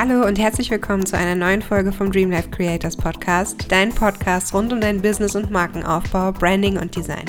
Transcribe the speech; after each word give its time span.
Hallo 0.00 0.24
und 0.24 0.38
herzlich 0.38 0.70
willkommen 0.70 1.04
zu 1.04 1.18
einer 1.18 1.34
neuen 1.34 1.60
Folge 1.60 1.90
vom 1.90 2.12
Dream 2.12 2.30
Life 2.30 2.50
Creators 2.50 2.96
Podcast, 2.96 3.66
dein 3.68 3.92
Podcast 3.92 4.54
rund 4.54 4.72
um 4.72 4.80
dein 4.80 5.02
Business 5.02 5.34
und 5.34 5.50
Markenaufbau, 5.50 6.30
Branding 6.30 6.78
und 6.78 6.94
Design. 6.94 7.24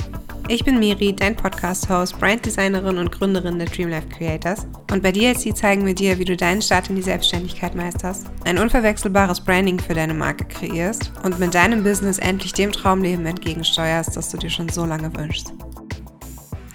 Ich 0.46 0.64
bin 0.64 0.78
Miri, 0.78 1.12
dein 1.12 1.34
Podcast-Host, 1.34 2.20
Branddesignerin 2.20 2.98
und 2.98 3.10
Gründerin 3.10 3.58
der 3.58 3.66
Dream 3.66 3.88
Life 3.88 4.06
Creators. 4.10 4.68
Und 4.92 5.02
bei 5.02 5.10
DLC 5.10 5.56
zeigen 5.56 5.84
wir 5.84 5.96
dir, 5.96 6.20
wie 6.20 6.24
du 6.24 6.36
deinen 6.36 6.62
Start 6.62 6.88
in 6.90 6.94
die 6.94 7.02
Selbstständigkeit 7.02 7.74
meisterst, 7.74 8.28
ein 8.44 8.56
unverwechselbares 8.56 9.40
Branding 9.40 9.80
für 9.80 9.94
deine 9.94 10.14
Marke 10.14 10.44
kreierst 10.44 11.10
und 11.24 11.40
mit 11.40 11.52
deinem 11.52 11.82
Business 11.82 12.18
endlich 12.20 12.52
dem 12.52 12.70
Traumleben 12.70 13.26
entgegensteuerst, 13.26 14.16
das 14.16 14.30
du 14.30 14.36
dir 14.36 14.50
schon 14.50 14.68
so 14.68 14.84
lange 14.84 15.12
wünschst. 15.16 15.52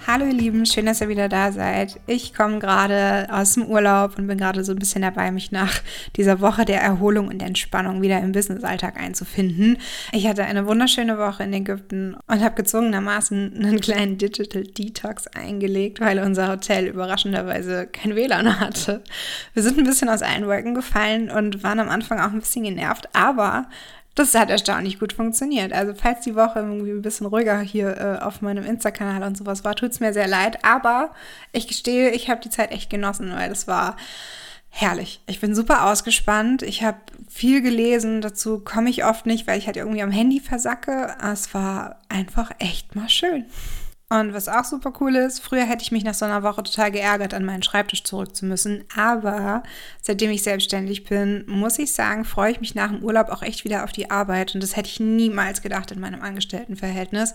Hallo 0.08 0.24
ihr 0.24 0.34
Lieben, 0.34 0.66
schön, 0.66 0.86
dass 0.86 1.00
ihr 1.00 1.08
wieder 1.08 1.28
da 1.28 1.50
seid. 1.50 1.98
Ich 2.06 2.32
komme 2.32 2.60
gerade 2.60 3.26
aus 3.28 3.54
dem 3.54 3.66
Urlaub 3.66 4.16
und 4.16 4.28
bin 4.28 4.38
gerade 4.38 4.62
so 4.62 4.70
ein 4.70 4.78
bisschen 4.78 5.02
dabei, 5.02 5.32
mich 5.32 5.50
nach 5.50 5.82
dieser 6.14 6.40
Woche 6.40 6.64
der 6.64 6.80
Erholung 6.80 7.26
und 7.26 7.42
Entspannung 7.42 8.02
wieder 8.02 8.20
im 8.20 8.30
Businessalltag 8.30 8.96
einzufinden. 9.00 9.78
Ich 10.12 10.28
hatte 10.28 10.44
eine 10.44 10.68
wunderschöne 10.68 11.18
Woche 11.18 11.42
in 11.42 11.52
Ägypten 11.52 12.16
und 12.28 12.40
habe 12.40 12.54
gezwungenermaßen 12.54 13.54
einen 13.56 13.80
kleinen 13.80 14.16
Digital 14.16 14.62
Detox 14.62 15.26
eingelegt, 15.26 16.00
weil 16.00 16.20
unser 16.20 16.52
Hotel 16.52 16.86
überraschenderweise 16.86 17.88
kein 17.88 18.14
WLAN 18.14 18.60
hatte. 18.60 19.02
Wir 19.54 19.64
sind 19.64 19.76
ein 19.76 19.84
bisschen 19.84 20.08
aus 20.08 20.22
allen 20.22 20.46
Wolken 20.46 20.76
gefallen 20.76 21.30
und 21.30 21.64
waren 21.64 21.80
am 21.80 21.88
Anfang 21.88 22.20
auch 22.20 22.30
ein 22.30 22.38
bisschen 22.38 22.62
genervt, 22.62 23.08
aber 23.12 23.66
das 24.16 24.34
hat 24.34 24.50
erstaunlich 24.50 24.98
gut 24.98 25.12
funktioniert. 25.12 25.72
Also 25.72 25.92
falls 25.94 26.24
die 26.24 26.34
Woche 26.34 26.60
irgendwie 26.60 26.90
ein 26.90 27.02
bisschen 27.02 27.26
ruhiger 27.26 27.60
hier 27.60 27.96
äh, 27.96 28.24
auf 28.24 28.40
meinem 28.40 28.64
Insta-Kanal 28.64 29.22
und 29.22 29.36
sowas 29.36 29.62
war, 29.62 29.76
tut 29.76 29.92
es 29.92 30.00
mir 30.00 30.12
sehr 30.12 30.26
leid. 30.26 30.64
Aber 30.64 31.10
ich 31.52 31.68
gestehe, 31.68 32.10
ich 32.10 32.30
habe 32.30 32.40
die 32.40 32.50
Zeit 32.50 32.72
echt 32.72 32.88
genossen, 32.88 33.30
weil 33.34 33.50
das 33.50 33.68
war 33.68 33.96
herrlich. 34.70 35.20
Ich 35.26 35.40
bin 35.40 35.54
super 35.54 35.86
ausgespannt. 35.86 36.62
Ich 36.62 36.82
habe 36.82 36.98
viel 37.28 37.60
gelesen. 37.60 38.22
Dazu 38.22 38.58
komme 38.58 38.88
ich 38.88 39.04
oft 39.04 39.26
nicht, 39.26 39.46
weil 39.46 39.58
ich 39.58 39.66
halt 39.66 39.76
irgendwie 39.76 40.02
am 40.02 40.10
Handy 40.10 40.40
versacke. 40.40 41.14
Es 41.22 41.52
war 41.52 42.00
einfach 42.08 42.50
echt 42.58 42.96
mal 42.96 43.10
schön. 43.10 43.44
Und 44.08 44.32
was 44.34 44.48
auch 44.48 44.64
super 44.64 44.92
cool 45.00 45.16
ist, 45.16 45.40
früher 45.40 45.64
hätte 45.64 45.82
ich 45.82 45.90
mich 45.90 46.04
nach 46.04 46.14
so 46.14 46.24
einer 46.24 46.44
Woche 46.44 46.62
total 46.62 46.92
geärgert, 46.92 47.34
an 47.34 47.44
meinen 47.44 47.64
Schreibtisch 47.64 48.04
zurück 48.04 48.36
zu 48.36 48.46
müssen. 48.46 48.84
Aber 48.94 49.64
seitdem 50.00 50.30
ich 50.30 50.44
selbstständig 50.44 51.04
bin, 51.04 51.44
muss 51.48 51.80
ich 51.80 51.92
sagen, 51.92 52.24
freue 52.24 52.52
ich 52.52 52.60
mich 52.60 52.76
nach 52.76 52.92
dem 52.92 53.02
Urlaub 53.02 53.30
auch 53.30 53.42
echt 53.42 53.64
wieder 53.64 53.82
auf 53.82 53.90
die 53.90 54.08
Arbeit. 54.08 54.54
Und 54.54 54.62
das 54.62 54.76
hätte 54.76 54.88
ich 54.88 55.00
niemals 55.00 55.60
gedacht 55.60 55.90
in 55.90 55.98
meinem 55.98 56.22
Angestelltenverhältnis. 56.22 57.34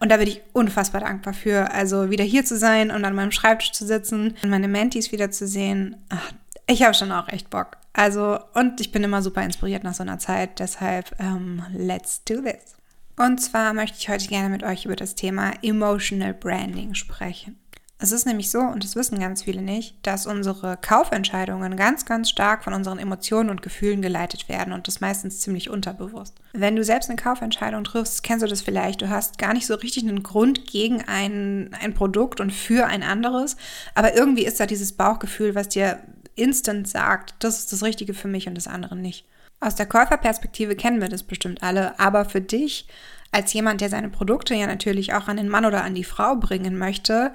Und 0.00 0.10
da 0.10 0.16
bin 0.16 0.26
ich 0.26 0.42
unfassbar 0.52 1.02
dankbar 1.02 1.32
für. 1.32 1.70
Also 1.70 2.10
wieder 2.10 2.24
hier 2.24 2.44
zu 2.44 2.56
sein 2.56 2.90
und 2.90 3.04
an 3.04 3.14
meinem 3.14 3.30
Schreibtisch 3.30 3.70
zu 3.70 3.86
sitzen 3.86 4.36
und 4.42 4.50
meine 4.50 4.68
Mentis 4.68 5.12
wieder 5.12 5.30
zu 5.30 5.46
sehen. 5.46 5.96
Ach, 6.08 6.32
ich 6.66 6.82
habe 6.82 6.94
schon 6.94 7.12
auch 7.12 7.28
echt 7.28 7.50
Bock. 7.50 7.76
Also, 7.92 8.40
und 8.54 8.80
ich 8.80 8.90
bin 8.90 9.04
immer 9.04 9.22
super 9.22 9.42
inspiriert 9.42 9.84
nach 9.84 9.94
so 9.94 10.02
einer 10.02 10.18
Zeit. 10.18 10.58
Deshalb, 10.58 11.14
um, 11.20 11.26
ähm, 11.26 11.62
let's 11.72 12.24
do 12.24 12.40
this. 12.40 12.79
Und 13.20 13.38
zwar 13.38 13.74
möchte 13.74 13.98
ich 13.98 14.08
heute 14.08 14.28
gerne 14.28 14.48
mit 14.48 14.62
euch 14.62 14.86
über 14.86 14.96
das 14.96 15.14
Thema 15.14 15.52
Emotional 15.60 16.32
Branding 16.32 16.94
sprechen. 16.94 17.58
Es 17.98 18.12
ist 18.12 18.24
nämlich 18.24 18.50
so, 18.50 18.60
und 18.60 18.82
das 18.82 18.96
wissen 18.96 19.18
ganz 19.18 19.42
viele 19.42 19.60
nicht, 19.60 19.94
dass 20.00 20.26
unsere 20.26 20.78
Kaufentscheidungen 20.78 21.76
ganz, 21.76 22.06
ganz 22.06 22.30
stark 22.30 22.64
von 22.64 22.72
unseren 22.72 22.98
Emotionen 22.98 23.50
und 23.50 23.60
Gefühlen 23.60 24.00
geleitet 24.00 24.48
werden 24.48 24.72
und 24.72 24.88
das 24.88 25.02
meistens 25.02 25.40
ziemlich 25.40 25.68
unterbewusst. 25.68 26.34
Wenn 26.54 26.76
du 26.76 26.82
selbst 26.82 27.10
eine 27.10 27.20
Kaufentscheidung 27.20 27.84
triffst, 27.84 28.22
kennst 28.22 28.42
du 28.42 28.48
das 28.48 28.62
vielleicht. 28.62 29.02
Du 29.02 29.10
hast 29.10 29.36
gar 29.36 29.52
nicht 29.52 29.66
so 29.66 29.74
richtig 29.74 30.04
einen 30.04 30.22
Grund 30.22 30.66
gegen 30.66 31.04
ein, 31.06 31.76
ein 31.78 31.92
Produkt 31.92 32.40
und 32.40 32.54
für 32.54 32.86
ein 32.86 33.02
anderes, 33.02 33.58
aber 33.94 34.16
irgendwie 34.16 34.46
ist 34.46 34.60
da 34.60 34.64
dieses 34.64 34.92
Bauchgefühl, 34.92 35.54
was 35.54 35.68
dir 35.68 35.98
instant 36.36 36.88
sagt, 36.88 37.34
das 37.40 37.58
ist 37.58 37.70
das 37.70 37.82
Richtige 37.82 38.14
für 38.14 38.28
mich 38.28 38.48
und 38.48 38.54
das 38.54 38.66
andere 38.66 38.96
nicht. 38.96 39.26
Aus 39.60 39.74
der 39.74 39.86
Käuferperspektive 39.86 40.74
kennen 40.74 41.00
wir 41.00 41.08
das 41.08 41.22
bestimmt 41.22 41.62
alle, 41.62 41.98
aber 42.00 42.24
für 42.24 42.40
dich 42.40 42.86
als 43.32 43.52
jemand, 43.52 43.80
der 43.80 43.90
seine 43.90 44.08
Produkte 44.08 44.54
ja 44.54 44.66
natürlich 44.66 45.12
auch 45.14 45.28
an 45.28 45.36
den 45.36 45.48
Mann 45.48 45.64
oder 45.64 45.84
an 45.84 45.94
die 45.94 46.04
Frau 46.04 46.34
bringen 46.36 46.78
möchte, 46.78 47.32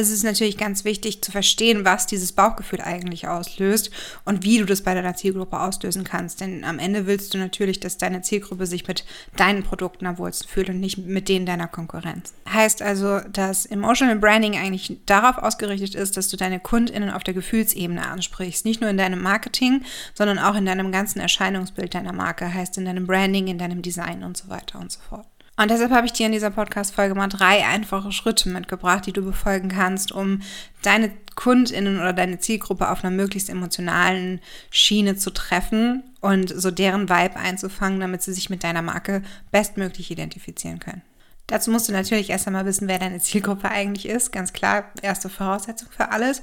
ist 0.00 0.10
es 0.10 0.22
natürlich 0.22 0.56
ganz 0.56 0.84
wichtig 0.84 1.22
zu 1.22 1.30
verstehen, 1.30 1.84
was 1.84 2.06
dieses 2.06 2.32
Bauchgefühl 2.32 2.80
eigentlich 2.80 3.28
auslöst 3.28 3.90
und 4.24 4.42
wie 4.42 4.58
du 4.58 4.64
das 4.64 4.82
bei 4.82 4.94
deiner 4.94 5.14
Zielgruppe 5.14 5.60
auslösen 5.60 6.04
kannst. 6.04 6.40
Denn 6.40 6.64
am 6.64 6.78
Ende 6.78 7.06
willst 7.06 7.34
du 7.34 7.38
natürlich, 7.38 7.80
dass 7.80 7.98
deine 7.98 8.22
Zielgruppe 8.22 8.66
sich 8.66 8.86
mit 8.88 9.04
deinen 9.36 9.62
Produkten 9.62 10.06
am 10.06 10.18
wohlsten 10.18 10.48
fühlt 10.48 10.70
und 10.70 10.80
nicht 10.80 10.98
mit 10.98 11.28
denen 11.28 11.46
deiner 11.46 11.68
Konkurrenz. 11.68 12.34
Heißt 12.50 12.82
also, 12.82 13.20
dass 13.32 13.66
Emotional 13.66 14.16
Branding 14.16 14.56
eigentlich 14.56 14.98
darauf 15.06 15.38
ausgerichtet 15.38 15.94
ist, 15.94 16.16
dass 16.16 16.28
du 16.28 16.36
deine 16.36 16.60
KundInnen 16.60 17.10
auf 17.10 17.22
der 17.22 17.34
Gefühlsebene 17.34 18.06
ansprichst. 18.06 18.64
Nicht 18.64 18.80
nur 18.80 18.90
in 18.90 18.96
deinem 18.96 19.22
Marketing, 19.22 19.84
sondern 20.14 20.38
auch 20.38 20.56
in 20.56 20.66
deinem 20.66 20.92
ganzen 20.92 21.20
Erscheinungsbild 21.20 21.94
deiner 21.94 22.12
Marke. 22.12 22.52
Heißt 22.52 22.78
in 22.78 22.86
deinem 22.86 23.06
Branding, 23.06 23.48
in 23.48 23.58
deinem 23.58 23.82
Design 23.82 24.24
und 24.24 24.36
so 24.36 24.48
weiter 24.48 24.78
und 24.78 24.90
so 24.90 25.00
fort. 25.00 25.26
Und 25.60 25.70
deshalb 25.70 25.90
habe 25.90 26.06
ich 26.06 26.14
dir 26.14 26.24
in 26.24 26.32
dieser 26.32 26.48
Podcast-Folge 26.48 27.14
mal 27.14 27.28
drei 27.28 27.66
einfache 27.66 28.12
Schritte 28.12 28.48
mitgebracht, 28.48 29.04
die 29.04 29.12
du 29.12 29.20
befolgen 29.20 29.68
kannst, 29.68 30.10
um 30.10 30.40
deine 30.80 31.12
KundInnen 31.34 31.98
oder 31.98 32.14
deine 32.14 32.38
Zielgruppe 32.38 32.88
auf 32.88 33.04
einer 33.04 33.14
möglichst 33.14 33.50
emotionalen 33.50 34.40
Schiene 34.70 35.16
zu 35.16 35.30
treffen 35.30 36.02
und 36.22 36.48
so 36.48 36.70
deren 36.70 37.10
Vibe 37.10 37.36
einzufangen, 37.36 38.00
damit 38.00 38.22
sie 38.22 38.32
sich 38.32 38.48
mit 38.48 38.64
deiner 38.64 38.80
Marke 38.80 39.20
bestmöglich 39.50 40.10
identifizieren 40.10 40.78
können. 40.78 41.02
Dazu 41.50 41.72
musst 41.72 41.88
du 41.88 41.92
natürlich 41.92 42.30
erst 42.30 42.46
einmal 42.46 42.64
wissen, 42.64 42.86
wer 42.86 43.00
deine 43.00 43.18
Zielgruppe 43.18 43.68
eigentlich 43.68 44.06
ist. 44.06 44.30
Ganz 44.30 44.52
klar, 44.52 44.84
erste 45.02 45.28
Voraussetzung 45.28 45.88
für 45.90 46.12
alles. 46.12 46.42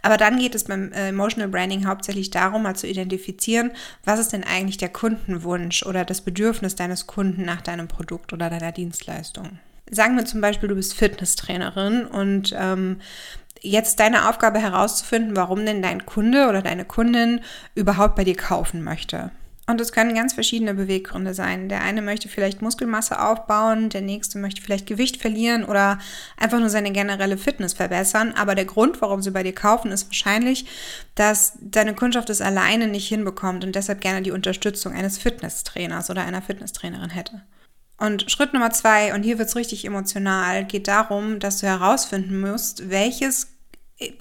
Aber 0.00 0.16
dann 0.16 0.38
geht 0.38 0.54
es 0.54 0.64
beim 0.64 0.92
äh, 0.92 1.08
Emotional 1.08 1.48
Branding 1.48 1.86
hauptsächlich 1.86 2.30
darum, 2.30 2.62
mal 2.62 2.74
zu 2.74 2.86
identifizieren, 2.86 3.70
was 4.04 4.18
ist 4.18 4.32
denn 4.32 4.44
eigentlich 4.44 4.78
der 4.78 4.88
Kundenwunsch 4.88 5.84
oder 5.84 6.06
das 6.06 6.22
Bedürfnis 6.22 6.74
deines 6.74 7.06
Kunden 7.06 7.42
nach 7.42 7.60
deinem 7.60 7.86
Produkt 7.86 8.32
oder 8.32 8.48
deiner 8.48 8.72
Dienstleistung. 8.72 9.58
Sagen 9.90 10.16
wir 10.16 10.24
zum 10.24 10.40
Beispiel, 10.40 10.70
du 10.70 10.74
bist 10.74 10.94
Fitnesstrainerin 10.94 12.06
und 12.06 12.54
ähm, 12.58 13.02
jetzt 13.60 14.00
deine 14.00 14.30
Aufgabe 14.30 14.58
herauszufinden, 14.58 15.36
warum 15.36 15.66
denn 15.66 15.82
dein 15.82 16.06
Kunde 16.06 16.48
oder 16.48 16.62
deine 16.62 16.86
Kundin 16.86 17.42
überhaupt 17.74 18.16
bei 18.16 18.24
dir 18.24 18.36
kaufen 18.36 18.82
möchte. 18.82 19.32
Und 19.68 19.80
es 19.80 19.90
können 19.90 20.14
ganz 20.14 20.32
verschiedene 20.32 20.74
Beweggründe 20.74 21.34
sein. 21.34 21.68
Der 21.68 21.82
eine 21.82 22.00
möchte 22.00 22.28
vielleicht 22.28 22.62
Muskelmasse 22.62 23.20
aufbauen, 23.20 23.88
der 23.88 24.00
nächste 24.00 24.38
möchte 24.38 24.62
vielleicht 24.62 24.86
Gewicht 24.86 25.20
verlieren 25.20 25.64
oder 25.64 25.98
einfach 26.36 26.60
nur 26.60 26.70
seine 26.70 26.92
generelle 26.92 27.36
Fitness 27.36 27.72
verbessern. 27.72 28.32
Aber 28.36 28.54
der 28.54 28.64
Grund, 28.64 29.02
warum 29.02 29.22
sie 29.22 29.32
bei 29.32 29.42
dir 29.42 29.54
kaufen, 29.54 29.90
ist 29.90 30.06
wahrscheinlich, 30.06 30.66
dass 31.16 31.54
deine 31.60 31.94
Kundschaft 31.94 32.30
es 32.30 32.40
alleine 32.40 32.86
nicht 32.86 33.08
hinbekommt 33.08 33.64
und 33.64 33.74
deshalb 33.74 34.00
gerne 34.00 34.22
die 34.22 34.30
Unterstützung 34.30 34.92
eines 34.92 35.18
Fitnesstrainers 35.18 36.10
oder 36.10 36.22
einer 36.22 36.42
Fitnesstrainerin 36.42 37.10
hätte. 37.10 37.42
Und 37.98 38.30
Schritt 38.30 38.52
Nummer 38.52 38.70
zwei, 38.70 39.14
und 39.14 39.22
hier 39.22 39.38
wird 39.38 39.48
es 39.48 39.56
richtig 39.56 39.84
emotional, 39.84 40.64
geht 40.64 40.86
darum, 40.86 41.40
dass 41.40 41.58
du 41.58 41.66
herausfinden 41.66 42.38
musst, 42.38 42.90
welches 42.90 43.55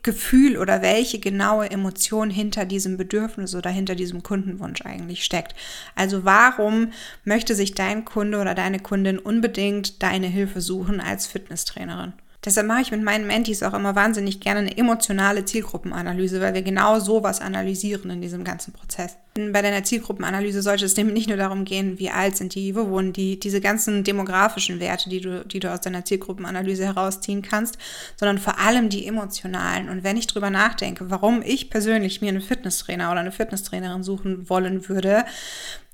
Gefühl 0.04 0.58
oder 0.58 0.82
welche 0.82 1.20
genaue 1.20 1.70
Emotion 1.70 2.30
hinter 2.30 2.64
diesem 2.64 2.96
Bedürfnis 2.96 3.56
oder 3.56 3.70
hinter 3.70 3.96
diesem 3.96 4.24
Kundenwunsch 4.24 4.82
eigentlich 4.84 5.26
steckt. 5.26 5.54
Also 5.96 6.24
warum 6.24 6.94
möchte 7.26 7.56
sich 7.56 7.74
dein 7.74 8.06
Kunde 8.06 8.40
oder 8.40 8.56
deine 8.56 8.80
Kundin 8.80 9.20
unbedingt 9.20 10.02
deine 10.02 10.28
Hilfe 10.28 10.62
suchen 10.62 11.02
als 11.02 11.28
Fitnesstrainerin? 11.28 12.14
Deshalb 12.46 12.68
mache 12.68 12.82
ich 12.82 12.92
mit 12.92 13.04
meinen 13.04 13.26
Mentees 13.26 13.64
auch 13.64 13.74
immer 13.74 13.96
wahnsinnig 13.96 14.40
gerne 14.40 14.60
eine 14.60 14.78
emotionale 14.78 15.46
Zielgruppenanalyse, 15.46 16.40
weil 16.40 16.54
wir 16.54 16.62
genau 16.62 17.00
sowas 17.00 17.42
analysieren 17.42 18.12
in 18.12 18.22
diesem 18.22 18.44
ganzen 18.44 18.72
Prozess. 18.72 19.18
Bei 19.34 19.62
deiner 19.62 19.84
Zielgruppenanalyse 19.84 20.62
sollte 20.62 20.86
es 20.86 20.96
nämlich 20.96 21.16
nicht 21.16 21.28
nur 21.28 21.38
darum 21.38 21.66
gehen, 21.66 22.00
wie 22.00 22.10
alt 22.10 22.38
sind 22.38 22.56
die, 22.56 22.74
wo 22.76 22.90
wohnen 22.90 23.12
die, 23.12 23.38
diese 23.40 23.60
ganzen 23.60 24.04
demografischen 24.04 24.80
Werte, 24.80 25.10
die 25.10 25.20
du, 25.20 25.44
die 25.44 25.60
du 25.60 25.74
aus 25.74 25.82
deiner 25.82 26.06
Zielgruppenanalyse 26.06 26.86
herausziehen 26.86 27.42
kannst, 27.42 27.78
sondern 28.16 28.38
vor 28.38 28.60
allem 28.60 28.88
die 28.90 29.06
emotionalen. 29.08 29.90
Und 29.90 30.04
wenn 30.04 30.16
ich 30.16 30.28
drüber 30.28 30.52
nachdenke, 30.52 31.10
warum 31.10 31.42
ich 31.42 31.70
persönlich 31.70 32.22
mir 32.22 32.30
einen 32.30 32.42
Fitnesstrainer 32.42 33.12
oder 33.12 33.20
eine 33.20 33.32
Fitnesstrainerin 33.34 34.04
suchen 34.04 34.50
wollen 34.50 34.88
würde, 34.88 35.26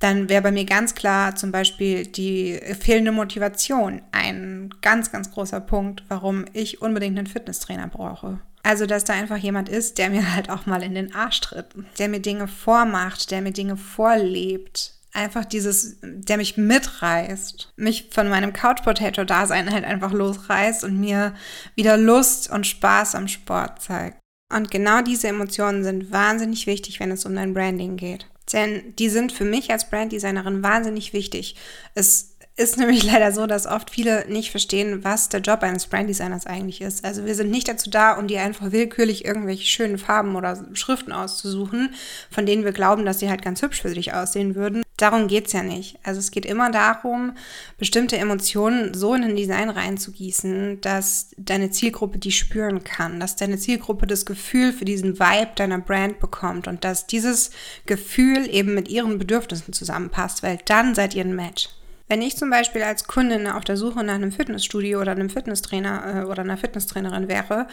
dann 0.01 0.30
wäre 0.30 0.42
bei 0.42 0.51
mir 0.51 0.65
ganz 0.65 0.95
klar 0.95 1.36
zum 1.36 1.51
Beispiel 1.51 2.07
die 2.07 2.59
fehlende 2.80 3.12
Motivation 3.12 4.01
ein 4.12 4.74
ganz, 4.81 5.12
ganz 5.12 5.31
großer 5.31 5.62
Punkt, 5.62 6.03
warum 6.09 6.45
ich 6.53 6.81
unbedingt 6.81 7.18
einen 7.18 7.27
Fitnesstrainer 7.27 7.88
brauche. 7.88 8.39
Also, 8.63 8.88
dass 8.88 9.03
da 9.03 9.13
einfach 9.13 9.38
jemand 9.38 9.69
ist, 9.69 10.00
der 10.00 10.09
mir 10.09 10.36
halt 10.36 10.50
auch 10.50 10.65
mal 10.65 10.83
in 10.83 10.95
den 10.95 11.13
Arsch 11.13 11.39
tritt, 11.42 11.68
der 12.00 12.09
mir 12.09 12.19
Dinge 12.19 12.48
vormacht, 12.48 13.31
der 13.31 13.42
mir 13.42 13.53
Dinge 13.53 13.77
vorlebt. 13.77 14.95
Einfach 15.13 15.45
dieses, 15.45 15.98
der 16.01 16.38
mich 16.38 16.57
mitreißt, 16.57 17.74
mich 17.75 18.09
von 18.12 18.30
meinem 18.30 18.53
Couch 18.53 18.81
Potato 18.83 19.24
Dasein 19.24 19.71
halt 19.71 19.83
einfach 19.83 20.13
losreißt 20.13 20.83
und 20.83 21.00
mir 21.00 21.36
wieder 21.75 21.98
Lust 21.98 22.50
und 22.50 22.65
Spaß 22.65 23.15
am 23.15 23.27
Sport 23.27 23.81
zeigt. 23.81 24.18
Und 24.51 24.71
genau 24.71 25.01
diese 25.01 25.27
Emotionen 25.27 25.83
sind 25.83 26.12
wahnsinnig 26.12 26.65
wichtig, 26.65 27.00
wenn 27.00 27.12
es 27.12 27.25
um 27.25 27.36
dein 27.36 27.53
Branding 27.53 27.98
geht. 27.98 28.31
Denn 28.53 28.95
die 28.98 29.09
sind 29.09 29.31
für 29.31 29.45
mich 29.45 29.71
als 29.71 29.89
Branddesignerin 29.89 30.63
wahnsinnig 30.63 31.13
wichtig. 31.13 31.56
Es 31.95 32.31
ist 32.62 32.78
nämlich 32.78 33.04
leider 33.12 33.31
so, 33.31 33.48
dass 33.48 33.68
oft 33.68 33.90
viele 33.90 34.25
nicht 34.30 34.52
verstehen, 34.52 35.04
was 35.04 35.30
der 35.30 35.42
Job 35.42 35.63
eines 35.63 35.88
Branddesigners 35.88 36.46
eigentlich 36.46 36.81
ist. 36.81 37.04
Also 37.04 37.25
wir 37.25 37.36
sind 37.36 37.52
nicht 37.52 37.68
dazu 37.68 37.90
da, 37.90 38.13
um 38.13 38.28
dir 38.28 38.42
einfach 38.42 38.72
willkürlich 38.72 39.25
irgendwelche 39.25 39.66
schönen 39.66 39.98
Farben 39.98 40.36
oder 40.36 40.66
Schriften 40.74 41.12
auszusuchen, 41.12 41.94
von 42.30 42.46
denen 42.46 42.63
wir 42.63 42.72
glauben, 42.72 43.06
dass 43.06 43.19
sie 43.19 43.30
halt 43.30 43.42
ganz 43.42 43.62
hübsch 43.62 43.81
für 43.81 43.94
dich 43.94 44.13
aussehen 44.13 44.56
würden. 44.56 44.84
Darum 45.02 45.28
geht's 45.28 45.52
ja 45.52 45.63
nicht. 45.63 45.98
Also 46.04 46.19
es 46.19 46.30
geht 46.30 46.46
immer 46.46 46.69
darum, 46.69 47.34
bestimmte 47.80 48.18
Emotionen 48.18 48.94
so 48.94 49.16
in 49.16 49.24
ein 49.24 49.36
Design 49.36 49.72
reinzugießen, 49.72 50.80
dass 50.81 51.31
deine 51.38 51.72
Zielgruppe 51.72 52.19
die 52.19 52.31
spüren 52.31 52.84
kann, 52.84 53.19
dass 53.19 53.36
deine 53.36 53.58
Zielgruppe 53.58 54.06
das 54.06 54.28
Gefühl 54.28 54.72
für 54.72 54.86
diesen 54.86 55.19
Vibe 55.19 55.52
deiner 55.56 55.80
Brand 55.80 56.19
bekommt 56.19 56.68
und 56.68 56.84
dass 56.84 57.08
dieses 57.08 57.50
Gefühl 57.88 58.48
eben 58.54 58.75
mit 58.75 58.90
ihren 58.90 59.18
Bedürfnissen 59.18 59.74
zusammenpasst, 59.74 60.44
weil 60.44 60.60
dann 60.66 60.94
seid 60.94 61.16
ihr 61.16 61.25
ein 61.25 61.36
Match. 61.36 61.69
Wenn 62.12 62.22
ich 62.22 62.36
zum 62.36 62.50
Beispiel 62.50 62.84
als 62.84 63.06
Kundin 63.06 63.48
auf 63.48 63.63
der 63.63 63.78
Suche 63.78 64.04
nach 64.04 64.16
einem 64.16 64.34
Fitnessstudio 64.34 65.00
oder 65.00 65.13
einem 65.13 65.30
Fitnesstrainer 65.30 66.24
äh, 66.24 66.25
oder 66.25 66.42
einer 66.42 66.58
Fitnesstrainerin 66.58 67.30
wäre 67.30 67.68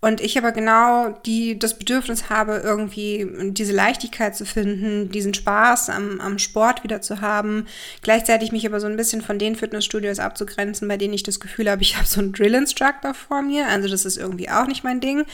und 0.00 0.20
ich 0.20 0.38
aber 0.38 0.52
genau 0.52 1.08
die, 1.26 1.58
das 1.58 1.76
Bedürfnis 1.76 2.30
habe, 2.30 2.62
irgendwie 2.62 3.26
diese 3.50 3.72
Leichtigkeit 3.72 4.36
zu 4.36 4.46
finden, 4.46 5.10
diesen 5.10 5.34
Spaß 5.34 5.90
am, 5.90 6.20
am 6.20 6.38
Sport 6.38 6.84
wieder 6.84 7.00
zu 7.00 7.22
haben, 7.22 7.66
gleichzeitig 8.02 8.52
mich 8.52 8.64
aber 8.66 8.78
so 8.78 8.86
ein 8.86 8.96
bisschen 8.96 9.20
von 9.20 9.40
den 9.40 9.56
Fitnessstudios 9.56 10.20
abzugrenzen, 10.20 10.86
bei 10.86 10.96
denen 10.96 11.14
ich 11.14 11.24
das 11.24 11.40
Gefühl 11.40 11.68
habe, 11.68 11.82
ich 11.82 11.96
habe 11.96 12.06
so 12.06 12.20
einen 12.20 12.32
Drill-Instructor 12.32 13.14
vor 13.14 13.42
mir. 13.42 13.66
Also 13.66 13.88
das 13.88 14.04
ist 14.04 14.16
irgendwie 14.16 14.48
auch 14.48 14.68
nicht 14.68 14.84
mein 14.84 15.00
Ding. 15.00 15.24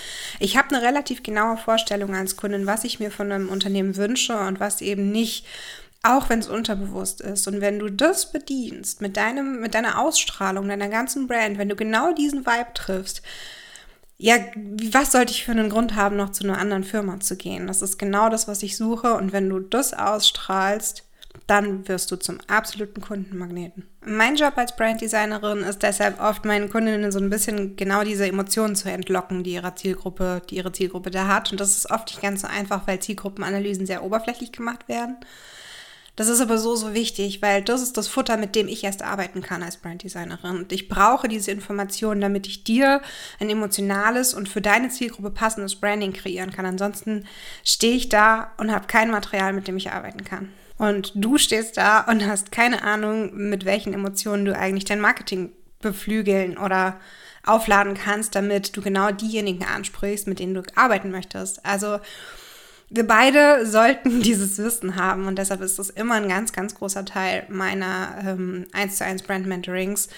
Ich 0.41 0.57
habe 0.57 0.75
eine 0.75 0.83
relativ 0.83 1.23
genaue 1.23 1.59
Vorstellung 1.59 2.15
als 2.15 2.37
Kundin, 2.37 2.65
was 2.65 2.85
ich 2.85 2.99
mir 2.99 3.11
von 3.11 3.31
einem 3.31 3.51
Unternehmen 3.51 3.97
wünsche 3.97 4.39
und 4.39 4.59
was 4.59 4.81
eben 4.81 5.11
nicht 5.11 5.45
auch 6.09 6.29
wenn 6.29 6.39
es 6.39 6.49
unterbewusst 6.49 7.21
ist. 7.21 7.47
Und 7.49 7.61
wenn 7.61 7.79
du 7.79 7.91
das 7.91 8.33
bedienst 8.33 9.01
mit 9.01 9.17
deinem, 9.17 9.61
mit 9.61 9.75
deiner 9.75 10.01
Ausstrahlung, 10.01 10.69
deiner 10.69 10.89
ganzen 10.89 11.27
Brand, 11.27 11.59
wenn 11.59 11.69
du 11.69 11.77
genau 11.77 12.13
diesen 12.13 12.47
Vibe 12.47 12.73
triffst, 12.75 13.23
ja, 14.17 14.37
was 14.93 15.13
sollte 15.13 15.33
ich 15.33 15.45
für 15.45 15.53
einen 15.53 15.71
Grund 15.71 15.95
haben, 15.95 16.17
noch 16.17 16.33
zu 16.33 16.43
einer 16.43 16.59
anderen 16.59 16.83
Firma 16.83 17.21
zu 17.21 17.37
gehen? 17.37 17.69
Das 17.69 17.83
ist 17.83 17.99
genau 17.99 18.31
das, 18.31 18.49
was 18.49 18.63
ich 18.65 18.77
suche. 18.77 19.15
Und 19.15 19.33
wenn 19.33 19.49
du 19.49 19.61
das 19.61 19.95
ausstrahlst, 19.95 21.05
dann 21.47 21.87
wirst 21.87 22.11
du 22.11 22.17
zum 22.17 22.39
absoluten 22.49 23.01
Kundenmagneten. 23.01 23.87
Mein 24.05 24.37
Job 24.37 24.55
als 24.57 24.75
Branddesignerin 24.75 25.61
ist 25.61 25.83
deshalb 25.83 26.21
oft 26.21 26.45
meinen 26.45 26.69
Kundinnen 26.69 27.13
so 27.13 27.21
ein 27.21 27.31
bisschen 27.31 27.77
genau 27.77 28.03
diese 28.03 28.27
Emotionen 28.27 28.75
zu 28.75 28.91
entlocken, 28.91 29.45
die 29.45 29.53
ihre 29.53 29.75
Zielgruppe, 29.75 30.43
die 30.51 30.57
ihre 30.57 30.73
Zielgruppe 30.73 31.11
da 31.11 31.29
hat. 31.29 31.53
Und 31.53 31.61
das 31.61 31.77
ist 31.77 31.91
oft 31.91 32.09
nicht 32.09 32.23
ganz 32.23 32.41
so 32.41 32.49
einfach, 32.49 32.87
weil 32.87 32.99
Zielgruppenanalysen 32.99 33.87
sehr 33.87 34.03
oberflächlich 34.03 34.53
gemacht 34.53 34.89
werden. 34.89 35.17
Das 36.19 36.27
ist 36.27 36.41
aber 36.41 36.59
so, 36.59 36.75
so 36.75 36.95
wichtig, 36.95 37.43
weil 37.43 37.63
das 37.63 37.81
ist 37.81 37.97
das 37.97 38.09
Futter, 38.09 38.37
mit 38.37 38.57
dem 38.57 38.67
ich 38.67 38.83
erst 38.83 39.03
arbeiten 39.03 39.41
kann 39.41 39.63
als 39.63 39.77
Branddesignerin. 39.77 40.59
Und 40.59 40.73
ich 40.73 40.89
brauche 40.89 41.29
diese 41.29 41.53
Informationen, 41.53 42.21
damit 42.21 42.49
ich 42.49 42.65
dir 42.65 43.03
ein 43.39 43.49
emotionales 43.49 44.35
und 44.35 44.49
für 44.49 44.61
deine 44.61 44.89
Zielgruppe 44.89 45.31
passendes 45.31 45.77
Branding 45.77 46.13
kreieren 46.13 46.51
kann. 46.51 46.67
Ansonsten 46.67 47.25
stehe 47.63 47.95
ich 47.95 48.09
da 48.09 48.51
und 48.57 48.73
habe 48.73 48.89
kein 48.89 49.13
Material, 49.13 49.53
mit 49.53 49.69
dem 49.69 49.77
ich 49.77 49.93
arbeiten 49.93 50.25
kann. 50.25 50.49
Und 50.77 51.13
du 51.15 51.39
stehst 51.39 51.77
da 51.77 52.01
und 52.01 52.27
hast 52.27 52.51
keine 52.51 52.83
Ahnung, 52.83 53.37
mit 53.37 53.65
welchen 53.65 53.95
Emotionen 53.95 54.45
du 54.45 54.57
eigentlich 54.59 54.87
dein 54.87 55.01
Marketing 55.01 55.53
beflügeln 55.81 56.59
oder 56.59 56.99
aufladen 57.47 57.95
kannst, 57.95 58.35
damit 58.35 58.77
du 58.77 58.83
genau 58.83 59.13
diejenigen 59.13 59.65
ansprichst, 59.65 60.27
mit 60.27 60.41
denen 60.41 60.55
du 60.55 60.63
arbeiten 60.75 61.13
möchtest. 61.13 61.65
Also 61.65 62.01
wir 62.91 63.07
beide 63.07 63.67
sollten 63.67 64.23
dieses 64.23 64.59
Wissen 64.59 64.97
haben 64.97 65.27
und 65.27 65.39
deshalb 65.39 65.61
ist 65.61 65.79
das 65.79 65.91
immer 65.91 66.15
ein 66.15 66.29
ganz, 66.29 66.53
ganz 66.53 66.75
großer 66.75 67.05
Teil 67.05 67.47
meiner 67.49 68.17
ähm, 68.25 68.67
1 68.73 68.97
zu 68.97 69.05
1 69.05 69.23
Brand 69.23 69.47
Mentorings, 69.47 70.09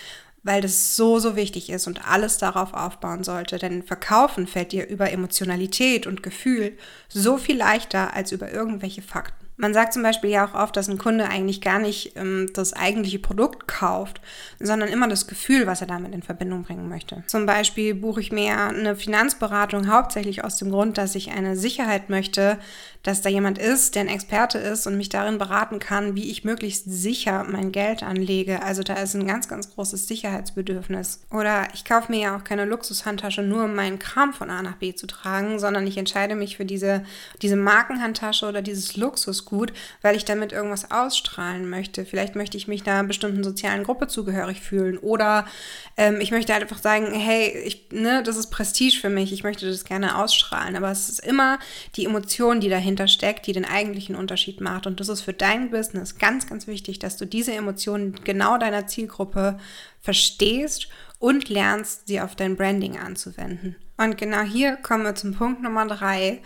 weil 0.43 0.63
das 0.63 0.97
so, 0.97 1.19
so 1.19 1.37
wichtig 1.37 1.69
ist 1.71 1.87
und 1.87 2.09
alles 2.09 2.39
darauf 2.39 2.73
aufbauen 2.73 3.25
sollte. 3.25 3.59
Denn 3.59 3.83
Verkaufen 3.83 4.47
fällt 4.47 4.73
dir 4.73 4.89
über 4.89 5.11
Emotionalität 5.11 6.07
und 6.07 6.23
Gefühl 6.23 6.79
so 7.09 7.37
viel 7.37 7.59
leichter 7.59 8.15
als 8.15 8.33
über 8.33 8.51
irgendwelche 8.51 9.03
Fakten. 9.03 9.50
Man 9.61 9.75
sagt 9.75 9.93
zum 9.93 10.03
Beispiel 10.03 10.31
ja 10.31 10.47
auch 10.47 10.55
oft, 10.55 10.75
dass 10.75 10.89
ein 10.89 10.97
Kunde 10.97 11.29
eigentlich 11.29 11.61
gar 11.61 11.79
nicht 11.79 12.17
ähm, 12.17 12.49
das 12.55 12.73
eigentliche 12.73 13.19
Produkt 13.19 13.69
kauft, 13.69 14.23
sondern 14.59 14.89
immer 14.89 15.07
das 15.07 15.27
Gefühl, 15.27 15.67
was 15.67 15.83
er 15.83 15.87
damit 15.87 16.15
in 16.15 16.23
Verbindung 16.23 16.63
bringen 16.63 16.89
möchte. 16.89 17.23
Zum 17.27 17.45
Beispiel 17.45 17.95
buche 17.95 18.23
ich 18.23 18.33
mir 18.33 18.59
eine 18.59 18.97
Finanzberatung 18.97 19.93
hauptsächlich 19.93 20.43
aus 20.45 20.57
dem 20.57 20.71
Grund, 20.71 20.97
dass 20.97 21.15
ich 21.15 21.33
eine 21.33 21.57
Sicherheit 21.57 22.09
möchte, 22.09 22.59
dass 23.03 23.23
da 23.23 23.31
jemand 23.31 23.59
ist, 23.59 23.95
der 23.95 24.03
ein 24.03 24.09
Experte 24.09 24.59
ist 24.59 24.87
und 24.87 24.97
mich 24.97 25.09
darin 25.09 25.39
beraten 25.39 25.79
kann, 25.79 26.15
wie 26.15 26.31
ich 26.31 26.45
möglichst 26.45 26.85
sicher 26.87 27.45
mein 27.49 27.73
Geld 27.73 28.03
anlege. 28.03 28.63
Also 28.63 28.83
da 28.83 28.95
ist 28.95 29.15
ein 29.15 29.27
ganz, 29.27 29.49
ganz 29.49 29.75
großes 29.75 30.07
Sicherheitsbedürfnis. 30.07 31.21
Oder 31.31 31.69
ich 31.73 31.85
kaufe 31.85 32.13
mir 32.13 32.21
ja 32.21 32.37
auch 32.37 32.45
keine 32.45 32.67
Luxushandtasche 32.67 33.43
nur, 33.43 33.65
um 33.65 33.75
meinen 33.75 33.99
Kram 33.99 34.35
von 34.35 34.51
A 34.51 34.63
nach 34.63 34.77
B 34.77 34.95
zu 34.95 35.07
tragen, 35.07 35.59
sondern 35.59 35.87
ich 35.87 35.97
entscheide 35.97 36.35
mich 36.35 36.59
für 36.59 36.67
diese, 36.67 37.03
diese 37.41 37.57
Markenhandtasche 37.57 38.47
oder 38.47 38.61
dieses 38.61 38.97
Luxusgut, 38.97 39.73
weil 40.03 40.15
ich 40.15 40.27
damit 40.27 40.53
irgendwas 40.53 40.91
ausstrahlen 40.91 41.71
möchte. 41.71 42.05
Vielleicht 42.05 42.37
möchte 42.37 42.59
ich 42.59 42.69
mich 42.69 42.87
einer 42.87 43.05
bestimmten 43.05 43.43
sozialen 43.43 43.85
Gruppe 43.85 44.09
zugehörig 44.09 44.61
fühlen 44.61 44.99
oder 44.99 45.47
ähm, 45.97 46.21
ich 46.21 46.33
möchte 46.33 46.53
halt 46.53 46.63
einfach 46.63 46.79
sagen, 46.79 47.15
hey, 47.15 47.49
ich, 47.65 47.91
ne, 47.93 48.23
das 48.23 48.37
ist 48.37 48.49
Prestige 48.51 48.99
für 49.01 49.11
mich, 49.11 49.33
ich 49.33 49.43
möchte 49.43 49.67
das 49.67 49.85
gerne 49.85 50.19
ausstrahlen. 50.19 50.77
Aber 50.77 50.91
es 50.91 51.09
ist 51.09 51.21
immer 51.21 51.59
die 51.97 52.05
Emotion, 52.05 52.61
die 52.61 52.69
dahinter 52.69 52.90
dahinter 52.91 53.09
steckt, 53.09 53.47
die 53.47 53.53
den 53.53 53.65
eigentlichen 53.65 54.17
Unterschied 54.17 54.61
macht. 54.61 54.87
Und 54.87 54.99
das 54.99 55.09
ist 55.09 55.21
für 55.21 55.33
dein 55.33 55.71
Business 55.71 56.19
ganz, 56.19 56.49
ganz 56.49 56.67
wichtig, 56.67 56.99
dass 56.99 57.17
du 57.17 57.25
diese 57.25 57.53
Emotionen 57.53 58.17
genau 58.25 58.59
deiner 58.59 58.87
Zielgruppe 58.89 59.59
verstehst 60.01 60.89
und 61.21 61.49
lernst, 61.49 62.09
sie 62.09 62.21
auf 62.21 62.35
dein 62.35 62.57
Branding 62.57 62.99
anzuwenden. 62.99 63.77
Und 63.97 64.19
genau 64.19 64.41
hier 64.41 64.77
kommen 64.77 65.05
wir 65.05 65.15
zum 65.15 65.35
Punkt 65.35 65.63
Nummer 65.63 65.87
drei, 65.87 66.43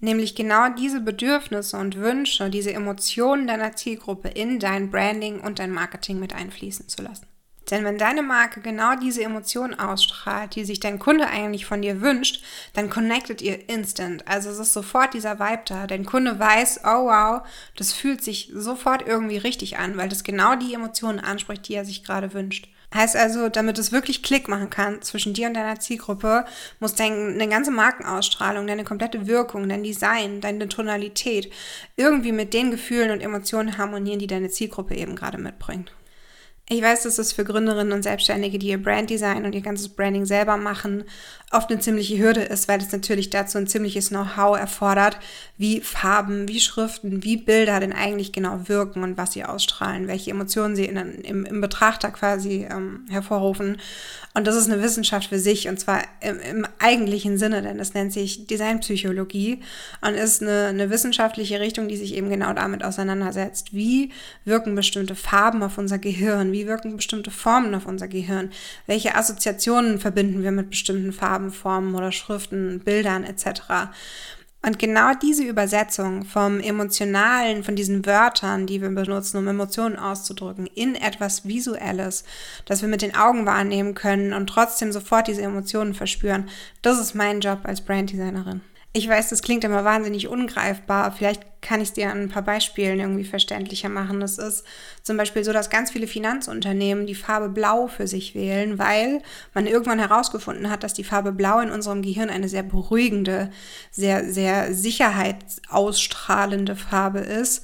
nämlich 0.00 0.34
genau 0.34 0.68
diese 0.68 1.00
Bedürfnisse 1.00 1.78
und 1.78 1.96
Wünsche, 1.96 2.50
diese 2.50 2.74
Emotionen 2.74 3.46
deiner 3.46 3.74
Zielgruppe 3.74 4.28
in 4.28 4.58
dein 4.58 4.90
Branding 4.90 5.40
und 5.40 5.58
dein 5.60 5.70
Marketing 5.70 6.20
mit 6.20 6.34
einfließen 6.34 6.88
zu 6.88 7.02
lassen. 7.02 7.29
Denn 7.70 7.84
wenn 7.84 7.98
deine 7.98 8.22
Marke 8.22 8.60
genau 8.60 8.96
diese 8.96 9.22
Emotion 9.22 9.74
ausstrahlt, 9.74 10.54
die 10.56 10.64
sich 10.64 10.80
dein 10.80 10.98
Kunde 10.98 11.28
eigentlich 11.28 11.66
von 11.66 11.82
dir 11.82 12.00
wünscht, 12.00 12.42
dann 12.72 12.90
connectet 12.90 13.42
ihr 13.42 13.68
instant. 13.68 14.26
Also 14.26 14.50
es 14.50 14.58
ist 14.58 14.72
sofort 14.72 15.14
dieser 15.14 15.38
Vibe 15.38 15.62
da. 15.66 15.86
Dein 15.86 16.04
Kunde 16.04 16.38
weiß, 16.38 16.80
oh 16.84 17.06
wow, 17.06 17.42
das 17.76 17.92
fühlt 17.92 18.22
sich 18.22 18.50
sofort 18.52 19.06
irgendwie 19.06 19.38
richtig 19.38 19.78
an, 19.78 19.96
weil 19.96 20.08
das 20.08 20.24
genau 20.24 20.56
die 20.56 20.74
Emotionen 20.74 21.20
anspricht, 21.20 21.68
die 21.68 21.74
er 21.74 21.84
sich 21.84 22.04
gerade 22.04 22.34
wünscht. 22.34 22.68
Heißt 22.92 23.14
also, 23.14 23.48
damit 23.48 23.78
es 23.78 23.92
wirklich 23.92 24.24
Klick 24.24 24.48
machen 24.48 24.68
kann 24.68 25.00
zwischen 25.00 25.32
dir 25.32 25.46
und 25.46 25.54
deiner 25.54 25.78
Zielgruppe, 25.78 26.44
muss 26.80 26.96
deine 26.96 27.48
ganze 27.48 27.70
Markenausstrahlung, 27.70 28.66
deine 28.66 28.82
komplette 28.82 29.28
Wirkung, 29.28 29.68
dein 29.68 29.84
Design, 29.84 30.40
deine 30.40 30.68
Tonalität 30.68 31.52
irgendwie 31.96 32.32
mit 32.32 32.52
den 32.52 32.72
Gefühlen 32.72 33.12
und 33.12 33.20
Emotionen 33.20 33.78
harmonieren, 33.78 34.18
die 34.18 34.26
deine 34.26 34.50
Zielgruppe 34.50 34.96
eben 34.96 35.14
gerade 35.14 35.38
mitbringt. 35.38 35.92
Ich 36.72 36.82
weiß, 36.82 37.02
dass 37.02 37.18
es 37.18 37.32
für 37.32 37.42
Gründerinnen 37.42 37.92
und 37.92 38.04
Selbstständige, 38.04 38.56
die 38.56 38.68
ihr 38.68 38.80
Branddesign 38.80 39.44
und 39.44 39.56
ihr 39.56 39.60
ganzes 39.60 39.88
Branding 39.88 40.24
selber 40.24 40.56
machen, 40.56 41.02
oft 41.50 41.68
eine 41.68 41.80
ziemliche 41.80 42.16
Hürde 42.16 42.42
ist, 42.42 42.68
weil 42.68 42.80
es 42.80 42.92
natürlich 42.92 43.28
dazu 43.28 43.58
ein 43.58 43.66
ziemliches 43.66 44.10
Know-how 44.10 44.56
erfordert, 44.56 45.18
wie 45.58 45.80
Farben, 45.80 46.46
wie 46.46 46.60
Schriften, 46.60 47.24
wie 47.24 47.36
Bilder 47.36 47.80
denn 47.80 47.92
eigentlich 47.92 48.30
genau 48.30 48.68
wirken 48.68 49.02
und 49.02 49.18
was 49.18 49.32
sie 49.32 49.44
ausstrahlen, 49.44 50.06
welche 50.06 50.30
Emotionen 50.30 50.76
sie 50.76 50.84
in, 50.84 50.96
im, 50.96 51.44
im 51.44 51.60
Betrachter 51.60 52.12
quasi 52.12 52.68
ähm, 52.70 53.04
hervorrufen. 53.10 53.78
Und 54.32 54.46
das 54.46 54.54
ist 54.54 54.70
eine 54.70 54.80
Wissenschaft 54.80 55.28
für 55.28 55.40
sich 55.40 55.68
und 55.68 55.80
zwar 55.80 56.04
im, 56.20 56.38
im 56.38 56.66
eigentlichen 56.78 57.36
Sinne, 57.36 57.62
denn 57.62 57.80
es 57.80 57.94
nennt 57.94 58.12
sich 58.12 58.46
Designpsychologie 58.46 59.60
und 60.02 60.14
ist 60.14 60.40
eine, 60.40 60.66
eine 60.66 60.88
wissenschaftliche 60.88 61.58
Richtung, 61.58 61.88
die 61.88 61.96
sich 61.96 62.14
eben 62.14 62.30
genau 62.30 62.52
damit 62.52 62.84
auseinandersetzt. 62.84 63.74
Wie 63.74 64.12
wirken 64.44 64.76
bestimmte 64.76 65.16
Farben 65.16 65.64
auf 65.64 65.78
unser 65.78 65.98
Gehirn? 65.98 66.52
Wie 66.52 66.59
wirken 66.66 66.96
bestimmte 66.96 67.30
Formen 67.30 67.74
auf 67.74 67.86
unser 67.86 68.08
Gehirn? 68.08 68.50
Welche 68.86 69.14
Assoziationen 69.14 69.98
verbinden 69.98 70.42
wir 70.42 70.52
mit 70.52 70.70
bestimmten 70.70 71.12
Farben, 71.12 71.52
Formen 71.52 71.94
oder 71.94 72.12
Schriften, 72.12 72.80
Bildern 72.80 73.24
etc.? 73.24 73.62
Und 74.62 74.78
genau 74.78 75.14
diese 75.14 75.42
Übersetzung 75.42 76.24
vom 76.26 76.60
Emotionalen, 76.60 77.64
von 77.64 77.76
diesen 77.76 78.04
Wörtern, 78.04 78.66
die 78.66 78.82
wir 78.82 78.90
benutzen, 78.90 79.38
um 79.38 79.48
Emotionen 79.48 79.96
auszudrücken, 79.96 80.66
in 80.66 80.96
etwas 80.96 81.46
Visuelles, 81.48 82.24
das 82.66 82.82
wir 82.82 82.88
mit 82.88 83.00
den 83.00 83.14
Augen 83.14 83.46
wahrnehmen 83.46 83.94
können 83.94 84.34
und 84.34 84.48
trotzdem 84.48 84.92
sofort 84.92 85.28
diese 85.28 85.42
Emotionen 85.42 85.94
verspüren, 85.94 86.50
das 86.82 87.00
ist 87.00 87.14
mein 87.14 87.40
Job 87.40 87.60
als 87.62 87.80
Branddesignerin. 87.80 88.60
Ich 88.92 89.08
weiß, 89.08 89.28
das 89.28 89.42
klingt 89.42 89.62
immer 89.62 89.84
wahnsinnig 89.84 90.26
ungreifbar. 90.26 91.12
Vielleicht 91.12 91.42
kann 91.62 91.80
ich 91.80 91.90
es 91.90 91.94
dir 91.94 92.10
an 92.10 92.22
ein 92.22 92.28
paar 92.28 92.42
Beispielen 92.42 92.98
irgendwie 92.98 93.24
verständlicher 93.24 93.88
machen. 93.88 94.18
Das 94.18 94.36
ist 94.36 94.64
zum 95.02 95.16
Beispiel 95.16 95.44
so, 95.44 95.52
dass 95.52 95.70
ganz 95.70 95.92
viele 95.92 96.08
Finanzunternehmen 96.08 97.06
die 97.06 97.14
Farbe 97.14 97.50
Blau 97.50 97.86
für 97.86 98.08
sich 98.08 98.34
wählen, 98.34 98.80
weil 98.80 99.22
man 99.54 99.68
irgendwann 99.68 100.00
herausgefunden 100.00 100.70
hat, 100.70 100.82
dass 100.82 100.92
die 100.92 101.04
Farbe 101.04 101.30
Blau 101.30 101.60
in 101.60 101.70
unserem 101.70 102.02
Gehirn 102.02 102.30
eine 102.30 102.48
sehr 102.48 102.64
beruhigende, 102.64 103.52
sehr, 103.92 104.24
sehr 104.24 104.74
sicherheitsausstrahlende 104.74 106.74
Farbe 106.74 107.20
ist 107.20 107.62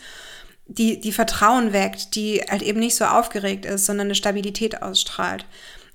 die, 0.69 1.01
die 1.01 1.13
Vertrauen 1.13 1.73
weckt, 1.73 2.15
die 2.17 2.43
halt 2.49 2.63
eben 2.63 2.81
nicht 2.81 2.97
so 2.97 3.05
aufgeregt 3.05 3.65
ist, 3.65 3.87
sondern 3.87 4.09
eine 4.09 4.15
Stabilität 4.15 4.83
ausstrahlt. 4.83 5.47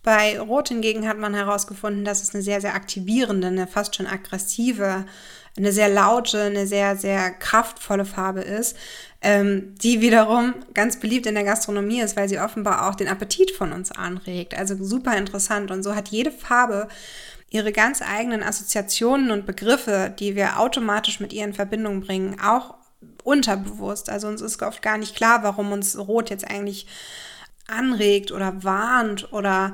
Bei 0.04 0.40
Rot 0.40 0.70
hingegen 0.70 1.08
hat 1.08 1.20
man 1.20 1.36
herausgefunden, 1.36 2.06
dass 2.06 2.24
es 2.24 2.34
eine 2.34 2.42
sehr, 2.42 2.60
sehr 2.60 2.74
aktivierende, 2.74 3.48
eine 3.48 3.68
fast 3.68 3.96
schon 3.96 4.08
aggressive, 4.08 5.06
eine 5.58 5.72
sehr 5.72 5.90
laute, 5.90 6.44
eine 6.44 6.66
sehr, 6.66 6.96
sehr 6.96 7.32
kraftvolle 7.32 8.06
Farbe 8.06 8.42
ist, 8.42 8.76
ähm, 9.22 9.76
die 9.76 10.02
wiederum 10.02 10.56
ganz 10.74 11.00
beliebt 11.00 11.28
in 11.28 11.36
der 11.36 11.44
Gastronomie 11.44 12.02
ist, 12.02 12.16
weil 12.16 12.30
sie 12.30 12.40
offenbar 12.40 12.90
auch 12.90 12.96
den 12.96 13.08
Appetit 13.08 13.52
von 13.52 13.72
uns 13.74 13.92
anregt. 13.92 14.58
Also 14.58 14.82
super 14.84 15.18
interessant. 15.18 15.70
Und 15.70 15.84
so 15.84 15.94
hat 15.94 16.08
jede 16.08 16.32
Farbe 16.32 16.88
ihre 17.50 17.72
ganz 17.72 18.02
eigenen 18.02 18.44
Assoziationen 18.44 19.30
und 19.30 19.46
Begriffe, 19.46 20.14
die 20.18 20.36
wir 20.36 20.60
automatisch 20.60 21.20
mit 21.20 21.34
ihr 21.34 21.44
in 21.44 21.54
Verbindung 21.54 22.00
bringen, 22.00 22.40
auch 22.42 22.76
unterbewusst. 23.24 24.10
Also 24.10 24.28
uns 24.28 24.42
ist 24.42 24.62
oft 24.64 24.82
gar 24.82 24.98
nicht 24.98 25.16
klar, 25.16 25.44
warum 25.44 25.72
uns 25.72 25.98
Rot 25.98 26.30
jetzt 26.30 26.50
eigentlich 26.50 26.88
anregt 27.72 28.32
oder 28.32 28.64
warnt 28.64 29.32
oder 29.34 29.74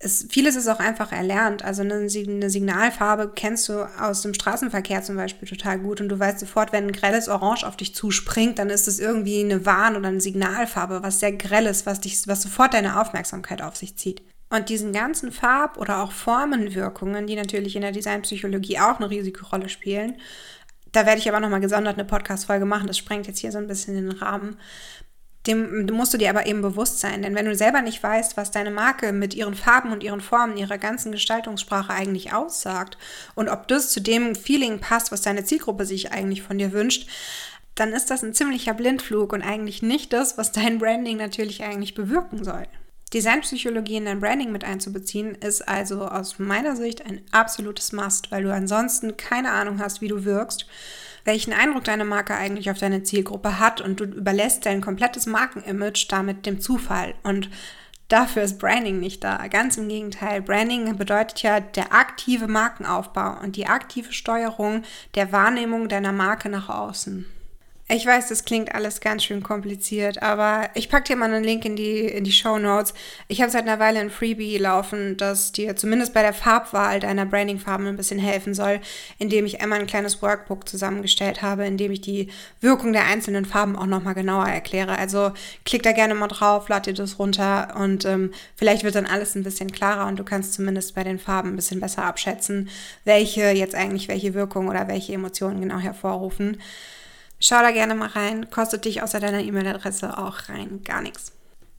es, 0.00 0.26
vieles 0.28 0.56
ist 0.56 0.68
auch 0.68 0.78
einfach 0.78 1.12
erlernt. 1.12 1.64
Also 1.64 1.82
eine, 1.82 2.08
Signalfarbe 2.08 3.32
kennst 3.34 3.68
du 3.68 3.88
aus 4.00 4.22
dem 4.22 4.34
Straßenverkehr 4.34 5.02
zum 5.02 5.16
Beispiel 5.16 5.48
total 5.48 5.78
gut 5.78 6.00
und 6.00 6.08
du 6.08 6.18
weißt 6.18 6.38
sofort, 6.38 6.72
wenn 6.72 6.88
ein 6.88 6.92
grelles 6.92 7.28
Orange 7.28 7.66
auf 7.66 7.76
dich 7.76 7.94
zuspringt, 7.94 8.58
dann 8.58 8.70
ist 8.70 8.88
es 8.88 8.98
irgendwie 8.98 9.40
eine 9.40 9.64
Warn- 9.64 9.96
oder 9.96 10.08
eine 10.08 10.20
Signalfarbe, 10.20 11.02
was 11.02 11.20
sehr 11.20 11.32
grelles, 11.32 11.86
was 11.86 12.00
dich, 12.00 12.26
was 12.28 12.42
sofort 12.42 12.74
deine 12.74 13.00
Aufmerksamkeit 13.00 13.62
auf 13.62 13.76
sich 13.76 13.96
zieht. 13.96 14.22
Und 14.48 14.68
diesen 14.68 14.92
ganzen 14.92 15.32
Farb- 15.32 15.76
oder 15.76 16.02
auch 16.02 16.12
Formenwirkungen, 16.12 17.26
die 17.26 17.34
natürlich 17.34 17.74
in 17.74 17.82
der 17.82 17.90
Designpsychologie 17.90 18.78
auch 18.78 18.98
eine 18.98 19.10
Risikorolle 19.10 19.68
spielen, 19.68 20.18
da 20.92 21.04
werde 21.04 21.18
ich 21.18 21.28
aber 21.28 21.40
nochmal 21.40 21.60
gesondert 21.60 21.98
eine 21.98 22.06
Podcast-Folge 22.06 22.64
machen. 22.64 22.86
Das 22.86 22.96
sprengt 22.96 23.26
jetzt 23.26 23.40
hier 23.40 23.52
so 23.52 23.58
ein 23.58 23.66
bisschen 23.66 23.94
den 23.96 24.12
Rahmen. 24.12 24.56
Dem 25.46 25.86
musst 25.86 26.12
du 26.12 26.18
dir 26.18 26.30
aber 26.30 26.46
eben 26.46 26.62
bewusst 26.62 27.00
sein. 27.00 27.22
Denn 27.22 27.34
wenn 27.34 27.46
du 27.46 27.54
selber 27.54 27.82
nicht 27.82 28.02
weißt, 28.02 28.36
was 28.36 28.50
deine 28.50 28.70
Marke 28.70 29.12
mit 29.12 29.34
ihren 29.34 29.54
Farben 29.54 29.92
und 29.92 30.02
ihren 30.02 30.20
Formen, 30.20 30.56
ihrer 30.56 30.78
ganzen 30.78 31.12
Gestaltungssprache 31.12 31.92
eigentlich 31.92 32.32
aussagt 32.32 32.98
und 33.34 33.48
ob 33.48 33.68
das 33.68 33.90
zu 33.90 34.00
dem 34.00 34.34
Feeling 34.34 34.80
passt, 34.80 35.12
was 35.12 35.22
deine 35.22 35.44
Zielgruppe 35.44 35.84
sich 35.84 36.12
eigentlich 36.12 36.42
von 36.42 36.58
dir 36.58 36.72
wünscht, 36.72 37.08
dann 37.76 37.92
ist 37.92 38.10
das 38.10 38.24
ein 38.24 38.34
ziemlicher 38.34 38.74
Blindflug 38.74 39.32
und 39.32 39.42
eigentlich 39.42 39.82
nicht 39.82 40.12
das, 40.12 40.38
was 40.38 40.50
dein 40.52 40.78
Branding 40.78 41.18
natürlich 41.18 41.62
eigentlich 41.62 41.94
bewirken 41.94 42.42
soll. 42.42 42.66
Designpsychologie 43.12 43.96
in 43.96 44.06
dein 44.06 44.18
Branding 44.18 44.50
mit 44.50 44.64
einzubeziehen, 44.64 45.36
ist 45.36 45.66
also 45.68 46.08
aus 46.08 46.38
meiner 46.38 46.74
Sicht 46.74 47.06
ein 47.06 47.22
absolutes 47.30 47.92
Must, 47.92 48.32
weil 48.32 48.42
du 48.42 48.52
ansonsten 48.52 49.16
keine 49.16 49.52
Ahnung 49.52 49.78
hast, 49.78 50.00
wie 50.00 50.08
du 50.08 50.24
wirkst, 50.24 50.66
welchen 51.26 51.52
Eindruck 51.52 51.84
deine 51.84 52.04
Marke 52.04 52.34
eigentlich 52.34 52.70
auf 52.70 52.78
deine 52.78 53.02
Zielgruppe 53.02 53.58
hat 53.58 53.80
und 53.80 54.00
du 54.00 54.04
überlässt 54.04 54.64
dein 54.64 54.80
komplettes 54.80 55.26
Markenimage 55.26 56.06
damit 56.08 56.46
dem 56.46 56.60
Zufall. 56.60 57.14
Und 57.22 57.50
dafür 58.08 58.42
ist 58.42 58.58
Branding 58.58 59.00
nicht 59.00 59.22
da. 59.24 59.46
Ganz 59.48 59.76
im 59.76 59.88
Gegenteil. 59.88 60.40
Branding 60.40 60.96
bedeutet 60.96 61.42
ja 61.42 61.60
der 61.60 61.92
aktive 61.92 62.46
Markenaufbau 62.46 63.38
und 63.42 63.56
die 63.56 63.66
aktive 63.66 64.12
Steuerung 64.12 64.82
der 65.14 65.32
Wahrnehmung 65.32 65.88
deiner 65.88 66.12
Marke 66.12 66.48
nach 66.48 66.68
außen. 66.68 67.26
Ich 67.88 68.04
weiß, 68.04 68.26
das 68.30 68.44
klingt 68.44 68.74
alles 68.74 69.00
ganz 69.00 69.22
schön 69.22 69.44
kompliziert, 69.44 70.20
aber 70.20 70.70
ich 70.74 70.88
packe 70.88 71.04
dir 71.04 71.14
mal 71.14 71.32
einen 71.32 71.44
Link 71.44 71.64
in 71.64 71.76
die, 71.76 72.00
in 72.00 72.24
die 72.24 72.32
Show 72.32 72.58
Notes. 72.58 72.94
Ich 73.28 73.40
habe 73.40 73.52
seit 73.52 73.62
einer 73.62 73.78
Weile 73.78 74.00
ein 74.00 74.10
Freebie 74.10 74.58
laufen, 74.58 75.16
das 75.16 75.52
dir 75.52 75.76
zumindest 75.76 76.12
bei 76.12 76.22
der 76.22 76.32
Farbwahl 76.32 76.98
deiner 76.98 77.26
Brandingfarben 77.26 77.86
ein 77.86 77.96
bisschen 77.96 78.18
helfen 78.18 78.54
soll, 78.54 78.80
indem 79.18 79.46
ich 79.46 79.60
einmal 79.60 79.78
ein 79.78 79.86
kleines 79.86 80.20
Workbook 80.20 80.68
zusammengestellt 80.68 81.42
habe, 81.42 81.64
in 81.64 81.76
dem 81.76 81.92
ich 81.92 82.00
die 82.00 82.28
Wirkung 82.60 82.92
der 82.92 83.06
einzelnen 83.06 83.44
Farben 83.44 83.76
auch 83.76 83.86
nochmal 83.86 84.14
genauer 84.14 84.48
erkläre. 84.48 84.98
Also 84.98 85.30
klick 85.64 85.84
da 85.84 85.92
gerne 85.92 86.16
mal 86.16 86.26
drauf, 86.26 86.68
lad 86.68 86.86
dir 86.86 86.94
das 86.94 87.20
runter 87.20 87.76
und 87.78 88.04
ähm, 88.04 88.32
vielleicht 88.56 88.82
wird 88.82 88.96
dann 88.96 89.06
alles 89.06 89.36
ein 89.36 89.44
bisschen 89.44 89.70
klarer 89.70 90.08
und 90.08 90.18
du 90.18 90.24
kannst 90.24 90.54
zumindest 90.54 90.96
bei 90.96 91.04
den 91.04 91.20
Farben 91.20 91.50
ein 91.50 91.56
bisschen 91.56 91.78
besser 91.78 92.04
abschätzen, 92.04 92.68
welche 93.04 93.50
jetzt 93.50 93.76
eigentlich 93.76 94.08
welche 94.08 94.34
Wirkung 94.34 94.66
oder 94.66 94.88
welche 94.88 95.12
Emotionen 95.12 95.60
genau 95.60 95.78
hervorrufen. 95.78 96.60
Schau 97.38 97.60
da 97.60 97.70
gerne 97.70 97.94
mal 97.94 98.08
rein, 98.08 98.50
kostet 98.50 98.84
dich 98.84 99.02
außer 99.02 99.20
deiner 99.20 99.40
E-Mail-Adresse 99.40 100.16
auch 100.18 100.48
rein 100.48 100.82
gar 100.84 101.02
nichts. 101.02 101.32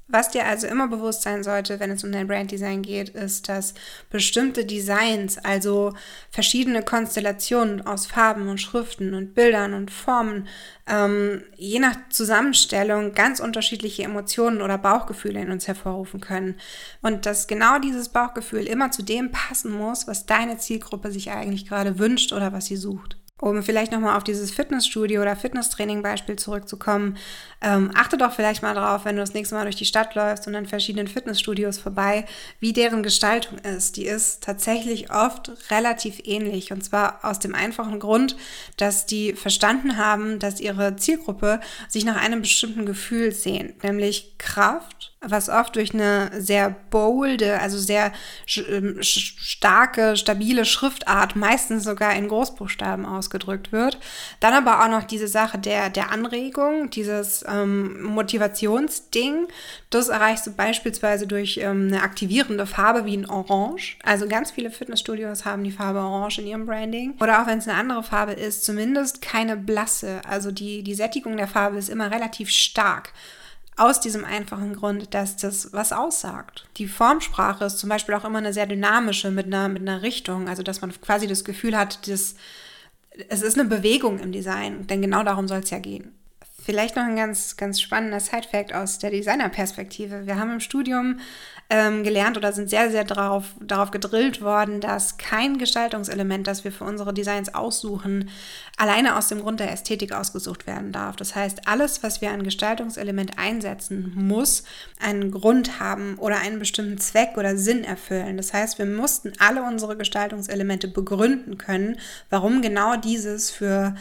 Was 0.09 0.29
dir 0.29 0.45
also 0.45 0.67
immer 0.67 0.87
bewusst 0.87 1.23
sein 1.23 1.43
sollte, 1.43 1.81
wenn 1.81 1.91
es 1.91 2.05
um 2.05 2.13
dein 2.13 2.27
Branddesign 2.27 2.81
geht, 2.81 3.09
ist, 3.09 3.49
dass 3.49 3.73
bestimmte 4.09 4.65
Designs, 4.65 5.37
also 5.37 5.93
verschiedene 6.31 6.81
Konstellationen 6.81 7.85
aus 7.85 8.07
Farben 8.07 8.47
und 8.47 8.61
Schriften 8.61 9.13
und 9.13 9.35
Bildern 9.35 9.73
und 9.73 9.91
Formen, 9.91 10.47
ähm, 10.87 11.43
je 11.57 11.79
nach 11.79 11.97
Zusammenstellung 12.09 13.15
ganz 13.15 13.41
unterschiedliche 13.41 14.03
Emotionen 14.03 14.61
oder 14.61 14.77
Bauchgefühle 14.77 15.41
in 15.41 15.51
uns 15.51 15.67
hervorrufen 15.67 16.21
können. 16.21 16.55
Und 17.01 17.25
dass 17.25 17.47
genau 17.47 17.77
dieses 17.77 18.07
Bauchgefühl 18.07 18.65
immer 18.65 18.91
zu 18.91 19.03
dem 19.03 19.31
passen 19.31 19.73
muss, 19.73 20.07
was 20.07 20.25
deine 20.25 20.57
Zielgruppe 20.57 21.11
sich 21.11 21.31
eigentlich 21.31 21.67
gerade 21.67 21.99
wünscht 21.99 22.31
oder 22.31 22.53
was 22.53 22.67
sie 22.67 22.77
sucht. 22.77 23.17
Um 23.39 23.61
vielleicht 23.61 23.91
nochmal 23.91 24.17
auf 24.17 24.23
dieses 24.23 24.49
Fitnessstudio 24.49 25.21
oder 25.21 25.35
Fitnesstraining-Beispiel 25.35 26.37
zurückzukommen, 26.37 27.17
ähm, 27.61 27.91
achte 27.93 28.17
doch 28.17 28.33
vielleicht 28.33 28.63
mal 28.63 28.73
drauf, 28.73 29.05
wenn 29.05 29.15
du 29.15 29.21
das 29.21 29.35
nächste 29.35 29.53
Mal 29.53 29.63
durch 29.63 29.75
die 29.75 29.85
Stadt 29.85 30.15
läufst 30.15 30.47
und 30.47 30.55
an 30.55 30.65
verschiedenen 30.65 31.07
Fitnessstudios 31.07 31.77
vorbei, 31.77 32.25
wie 32.59 32.73
deren 32.73 33.03
Gestaltung 33.03 33.59
ist. 33.59 33.95
Die 33.95 34.07
ist 34.07 34.43
tatsächlich 34.43 35.11
oft 35.11 35.51
relativ 35.69 36.19
ähnlich 36.23 36.71
und 36.71 36.83
zwar 36.83 37.23
aus 37.23 37.37
dem 37.37 37.53
einfachen 37.53 37.99
Grund, 37.99 38.35
dass 38.77 39.05
die 39.05 39.33
verstanden 39.33 39.97
haben, 39.97 40.39
dass 40.39 40.59
ihre 40.59 40.95
Zielgruppe 40.95 41.59
sich 41.87 42.05
nach 42.05 42.19
einem 42.19 42.41
bestimmten 42.41 42.87
Gefühl 42.87 43.31
sehnt, 43.31 43.83
nämlich 43.83 44.39
Kraft 44.39 45.16
was 45.21 45.49
oft 45.49 45.75
durch 45.75 45.93
eine 45.93 46.29
sehr 46.39 46.75
bolde, 46.91 47.59
also 47.59 47.79
sehr 47.79 48.11
ähm, 48.55 48.97
starke, 49.01 50.15
stabile 50.15 50.63
Schriftart, 50.63 51.35
meistens 51.35 51.85
sogar 51.85 52.15
in 52.15 52.27
Großbuchstaben 52.27 53.05
ausgedrückt 53.05 53.71
wird. 53.71 53.97
Dann 54.39 54.53
aber 54.53 54.83
auch 54.83 54.89
noch 54.89 55.03
diese 55.05 55.27
Sache 55.27 55.57
der, 55.57 55.89
der 55.89 56.11
Anregung, 56.11 56.91
dieses 56.91 57.43
ähm, 57.47 58.03
Motivationsding. 58.03 59.47
Das 59.89 60.09
erreichst 60.09 60.45
du 60.45 60.51
beispielsweise 60.51 61.25
durch 61.25 61.57
ähm, 61.57 61.87
eine 61.87 62.03
aktivierende 62.03 62.67
Farbe 62.67 63.05
wie 63.05 63.17
ein 63.17 63.29
Orange. 63.29 63.97
Also 64.03 64.27
ganz 64.27 64.51
viele 64.51 64.69
Fitnessstudios 64.69 65.45
haben 65.45 65.63
die 65.63 65.71
Farbe 65.71 65.99
Orange 65.99 66.41
in 66.41 66.47
ihrem 66.47 66.65
Branding. 66.67 67.15
Oder 67.19 67.41
auch 67.41 67.47
wenn 67.47 67.57
es 67.57 67.67
eine 67.67 67.77
andere 67.77 68.03
Farbe 68.03 68.33
ist, 68.33 68.63
zumindest 68.63 69.23
keine 69.23 69.57
blasse. 69.57 70.21
Also 70.29 70.51
die, 70.51 70.83
die 70.83 70.95
Sättigung 70.95 71.37
der 71.37 71.47
Farbe 71.47 71.77
ist 71.77 71.89
immer 71.89 72.11
relativ 72.11 72.51
stark. 72.51 73.13
Aus 73.77 73.99
diesem 73.99 74.25
einfachen 74.25 74.73
Grund, 74.73 75.13
dass 75.13 75.37
das 75.37 75.71
was 75.71 75.93
aussagt. 75.93 76.67
Die 76.77 76.87
Formsprache 76.87 77.65
ist 77.65 77.77
zum 77.77 77.89
Beispiel 77.89 78.15
auch 78.15 78.25
immer 78.25 78.39
eine 78.39 78.51
sehr 78.51 78.65
dynamische 78.65 79.29
mit 79.29 79.45
einer, 79.45 79.69
mit 79.69 79.83
einer 79.83 80.01
Richtung, 80.01 80.49
also 80.49 80.63
dass 80.63 80.81
man 80.81 80.91
quasi 80.99 81.27
das 81.27 81.45
Gefühl 81.45 81.77
hat, 81.77 82.07
dass 82.07 82.35
es 83.29 83.41
ist 83.41 83.59
eine 83.59 83.69
Bewegung 83.69 84.19
im 84.19 84.31
Design, 84.31 84.87
denn 84.87 85.01
genau 85.01 85.23
darum 85.23 85.47
soll 85.47 85.59
es 85.59 85.69
ja 85.69 85.79
gehen. 85.79 86.16
Vielleicht 86.67 86.97
noch 86.97 87.03
ein 87.03 87.15
ganz, 87.15 87.55
ganz 87.55 87.79
spannender 87.79 88.19
Side-Fact 88.19 88.73
aus 88.73 88.99
der 88.99 89.09
Designerperspektive. 89.09 90.27
Wir 90.27 90.37
haben 90.37 90.51
im 90.51 90.59
Studium 90.59 91.21
ähm, 91.69 92.03
gelernt 92.03 92.35
oder 92.35 92.51
sind 92.51 92.69
sehr, 92.69 92.91
sehr 92.91 93.05
darauf, 93.05 93.45
darauf 93.61 93.91
gedrillt 93.91 94.41
worden, 94.41 94.81
dass 94.81 95.17
kein 95.17 95.57
Gestaltungselement, 95.57 96.45
das 96.45 96.65
wir 96.65 96.73
für 96.73 96.83
unsere 96.83 97.13
Designs 97.13 97.53
aussuchen, 97.55 98.29
alleine 98.77 99.17
aus 99.17 99.29
dem 99.29 99.41
Grund 99.41 99.59
der 99.59 99.71
Ästhetik 99.71 100.13
ausgesucht 100.13 100.67
werden 100.67 100.91
darf. 100.91 101.15
Das 101.15 101.35
heißt, 101.35 101.67
alles, 101.67 102.03
was 102.03 102.21
wir 102.21 102.31
an 102.31 102.43
Gestaltungselement 102.43 103.37
einsetzen, 103.37 104.11
muss 104.15 104.63
einen 104.99 105.31
Grund 105.31 105.79
haben 105.79 106.15
oder 106.17 106.39
einen 106.39 106.59
bestimmten 106.59 106.97
Zweck 106.97 107.37
oder 107.37 107.57
Sinn 107.57 107.83
erfüllen. 107.83 108.37
Das 108.37 108.53
heißt, 108.53 108.77
wir 108.77 108.85
mussten 108.85 109.33
alle 109.39 109.63
unsere 109.63 109.97
Gestaltungselemente 109.97 110.87
begründen 110.87 111.57
können, 111.57 111.97
warum 112.29 112.61
genau 112.61 112.95
dieses 112.95 113.51
für 113.51 113.95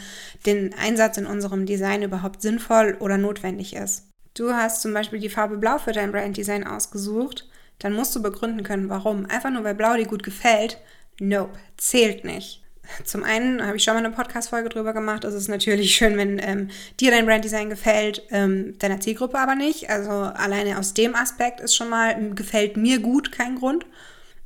den 0.45 0.73
Einsatz 0.73 1.17
in 1.17 1.25
unserem 1.25 1.65
Design 1.65 2.03
überhaupt 2.03 2.41
sinnvoll 2.41 2.56
oder 2.99 3.17
notwendig 3.17 3.75
ist. 3.75 4.09
Du 4.33 4.53
hast 4.53 4.81
zum 4.81 4.93
Beispiel 4.93 5.19
die 5.19 5.29
Farbe 5.29 5.57
Blau 5.57 5.77
für 5.77 5.93
dein 5.93 6.11
Branddesign 6.11 6.65
ausgesucht 6.65 7.47
dann 7.79 7.93
musst 7.93 8.15
du 8.15 8.21
begründen 8.21 8.63
können, 8.63 8.89
warum. 8.89 9.25
Einfach 9.25 9.49
nur, 9.49 9.63
weil 9.63 9.75
Blau 9.75 9.95
dir 9.95 10.07
gut 10.07 10.23
gefällt, 10.23 10.77
nope, 11.19 11.57
zählt 11.77 12.23
nicht. 12.23 12.63
Zum 13.03 13.23
einen 13.23 13.65
habe 13.65 13.75
ich 13.75 13.83
schon 13.83 13.95
mal 13.95 14.05
eine 14.05 14.15
Podcast-Folge 14.15 14.69
drüber 14.69 14.93
gemacht. 14.93 15.25
Es 15.25 15.33
ist 15.33 15.49
natürlich 15.49 15.93
schön, 15.93 16.15
wenn 16.15 16.39
ähm, 16.41 16.69
dir 17.01 17.11
dein 17.11 17.25
Branddesign 17.25 17.69
gefällt, 17.69 18.23
ähm, 18.31 18.79
deiner 18.79 19.01
Zielgruppe 19.01 19.37
aber 19.37 19.55
nicht. 19.55 19.89
Also 19.89 20.09
alleine 20.09 20.79
aus 20.79 20.93
dem 20.93 21.13
Aspekt 21.13 21.59
ist 21.59 21.75
schon 21.75 21.89
mal, 21.89 22.33
gefällt 22.33 22.77
mir 22.77 22.99
gut 22.99 23.33
kein 23.33 23.55
Grund. 23.55 23.85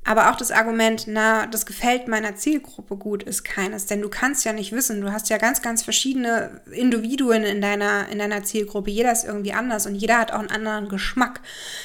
Aber 0.03 0.31
auch 0.31 0.36
das 0.36 0.50
Argument, 0.50 1.03
na, 1.05 1.46
das 1.46 1.67
gefällt 1.67 2.08
meiner 2.08 2.36
Zielgruppe 2.36 2.98
gut, 2.98 3.22
ist 3.22 3.43
keines. 3.43 3.86
Denn 3.86 4.01
du 4.01 4.10
kannst 4.10 4.43
ja 4.46 4.51
nicht 4.51 4.72
wissen, 4.72 5.00
du 5.00 5.12
hast 5.12 5.29
ja 5.29 5.38
ganz, 5.38 5.62
ganz 5.62 5.84
verschiedene 5.84 6.62
Individuen 6.72 7.43
in 7.43 7.62
deiner, 7.62 8.10
in 8.10 8.17
deiner 8.17 8.43
Zielgruppe. 8.43 8.89
Jeder 8.89 9.12
ist 9.12 9.25
irgendwie 9.25 9.53
anders 9.53 9.86
und 9.86 9.93
jeder 9.93 10.17
hat 10.17 10.31
auch 10.31 10.39
einen 10.39 10.50
anderen 10.50 10.89
Geschmack. 10.89 11.41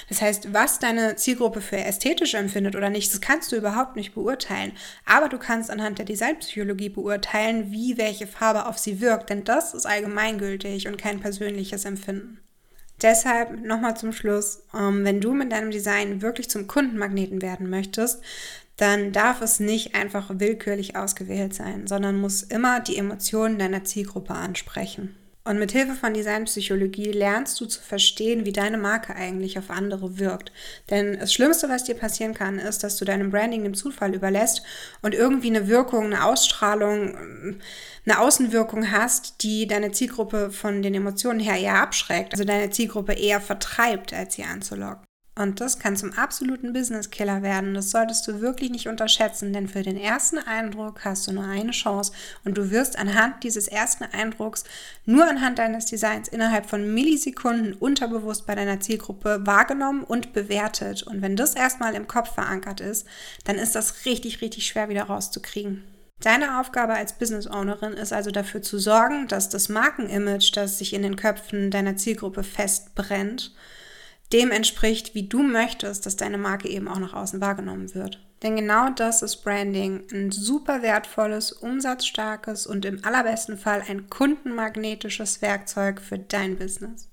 Das 0.08 0.22
heißt, 0.22 0.54
was 0.54 0.78
deine 0.78 1.16
Zielgruppe 1.16 1.60
für 1.60 1.76
ästhetisch 1.76 2.32
empfindet 2.32 2.74
oder 2.74 2.88
nicht, 2.88 3.12
das 3.12 3.20
kannst 3.20 3.52
du 3.52 3.56
überhaupt 3.56 3.96
nicht 3.96 4.14
beurteilen. 4.14 4.72
Aber 5.04 5.28
du 5.28 5.36
kannst 5.36 5.70
anhand 5.70 5.98
der 5.98 6.06
Designpsychologie 6.06 6.88
beurteilen, 6.88 7.70
wie 7.70 7.98
welche 7.98 8.26
Farbe 8.26 8.64
auf 8.64 8.78
sie 8.78 9.02
wirkt. 9.02 9.28
Denn 9.28 9.44
das 9.44 9.74
ist 9.74 9.84
allgemeingültig 9.84 10.88
und 10.88 10.96
kein 10.96 11.20
persönliches 11.20 11.84
Empfinden. 11.84 12.45
Deshalb 13.02 13.60
nochmal 13.60 13.96
zum 13.96 14.12
Schluss, 14.12 14.62
ähm, 14.74 15.04
wenn 15.04 15.20
du 15.20 15.34
mit 15.34 15.52
deinem 15.52 15.70
Design 15.70 16.22
wirklich 16.22 16.48
zum 16.48 16.66
Kundenmagneten 16.66 17.42
werden 17.42 17.68
möchtest, 17.68 18.22
dann 18.76 19.12
darf 19.12 19.40
es 19.40 19.60
nicht 19.60 19.94
einfach 19.94 20.30
willkürlich 20.34 20.96
ausgewählt 20.96 21.54
sein, 21.54 21.86
sondern 21.86 22.20
muss 22.20 22.42
immer 22.42 22.80
die 22.80 22.96
Emotionen 22.96 23.58
deiner 23.58 23.84
Zielgruppe 23.84 24.34
ansprechen. 24.34 25.16
Und 25.46 25.60
mit 25.60 25.70
Hilfe 25.70 25.94
von 25.94 26.12
Designpsychologie 26.12 27.12
lernst 27.12 27.60
du 27.60 27.66
zu 27.66 27.80
verstehen, 27.80 28.44
wie 28.44 28.52
deine 28.52 28.78
Marke 28.78 29.14
eigentlich 29.14 29.60
auf 29.60 29.70
andere 29.70 30.18
wirkt. 30.18 30.50
Denn 30.90 31.20
das 31.20 31.32
Schlimmste, 31.32 31.68
was 31.68 31.84
dir 31.84 31.94
passieren 31.94 32.34
kann, 32.34 32.58
ist, 32.58 32.82
dass 32.82 32.96
du 32.96 33.04
deinem 33.04 33.30
Branding 33.30 33.62
dem 33.62 33.74
Zufall 33.74 34.12
überlässt 34.12 34.64
und 35.02 35.14
irgendwie 35.14 35.50
eine 35.50 35.68
Wirkung, 35.68 36.06
eine 36.06 36.24
Ausstrahlung, 36.24 37.60
eine 38.04 38.18
Außenwirkung 38.18 38.90
hast, 38.90 39.44
die 39.44 39.68
deine 39.68 39.92
Zielgruppe 39.92 40.50
von 40.50 40.82
den 40.82 40.94
Emotionen 40.94 41.38
her 41.38 41.56
eher 41.56 41.80
abschreckt, 41.80 42.32
also 42.32 42.42
deine 42.42 42.70
Zielgruppe 42.70 43.12
eher 43.12 43.40
vertreibt, 43.40 44.12
als 44.12 44.34
sie 44.34 44.42
anzulocken. 44.42 45.06
Und 45.38 45.60
das 45.60 45.78
kann 45.78 45.96
zum 45.96 46.14
absoluten 46.14 46.72
Business-Killer 46.72 47.42
werden. 47.42 47.74
Das 47.74 47.90
solltest 47.90 48.26
du 48.26 48.40
wirklich 48.40 48.70
nicht 48.70 48.88
unterschätzen, 48.88 49.52
denn 49.52 49.68
für 49.68 49.82
den 49.82 49.98
ersten 49.98 50.38
Eindruck 50.38 51.04
hast 51.04 51.26
du 51.26 51.32
nur 51.32 51.44
eine 51.44 51.72
Chance 51.72 52.12
und 52.44 52.56
du 52.56 52.70
wirst 52.70 52.98
anhand 52.98 53.44
dieses 53.44 53.68
ersten 53.68 54.04
Eindrucks, 54.04 54.64
nur 55.04 55.28
anhand 55.28 55.58
deines 55.58 55.84
Designs, 55.84 56.28
innerhalb 56.28 56.70
von 56.70 56.94
Millisekunden 56.94 57.74
unterbewusst 57.74 58.46
bei 58.46 58.54
deiner 58.54 58.80
Zielgruppe 58.80 59.46
wahrgenommen 59.46 60.04
und 60.04 60.32
bewertet. 60.32 61.02
Und 61.02 61.20
wenn 61.20 61.36
das 61.36 61.54
erstmal 61.54 61.94
im 61.94 62.06
Kopf 62.08 62.32
verankert 62.32 62.80
ist, 62.80 63.06
dann 63.44 63.56
ist 63.56 63.74
das 63.74 64.06
richtig, 64.06 64.40
richtig 64.40 64.66
schwer 64.66 64.88
wieder 64.88 65.04
rauszukriegen. 65.04 65.84
Deine 66.20 66.60
Aufgabe 66.60 66.94
als 66.94 67.12
Business 67.12 67.46
Ownerin 67.46 67.92
ist 67.92 68.14
also 68.14 68.30
dafür 68.30 68.62
zu 68.62 68.78
sorgen, 68.78 69.28
dass 69.28 69.50
das 69.50 69.68
Markenimage, 69.68 70.50
das 70.54 70.78
sich 70.78 70.94
in 70.94 71.02
den 71.02 71.16
Köpfen 71.16 71.70
deiner 71.70 71.96
Zielgruppe 71.96 72.42
festbrennt, 72.42 73.54
dem 74.32 74.50
entspricht, 74.50 75.14
wie 75.14 75.28
du 75.28 75.42
möchtest, 75.42 76.06
dass 76.06 76.16
deine 76.16 76.38
Marke 76.38 76.68
eben 76.68 76.88
auch 76.88 76.98
nach 76.98 77.14
außen 77.14 77.40
wahrgenommen 77.40 77.94
wird. 77.94 78.20
Denn 78.42 78.56
genau 78.56 78.90
das 78.90 79.22
ist 79.22 79.42
Branding, 79.44 80.04
ein 80.12 80.30
super 80.30 80.82
wertvolles, 80.82 81.52
umsatzstarkes 81.52 82.66
und 82.66 82.84
im 82.84 83.04
allerbesten 83.04 83.56
Fall 83.56 83.82
ein 83.88 84.10
kundenmagnetisches 84.10 85.40
Werkzeug 85.42 86.00
für 86.00 86.18
dein 86.18 86.58
Business. 86.58 87.08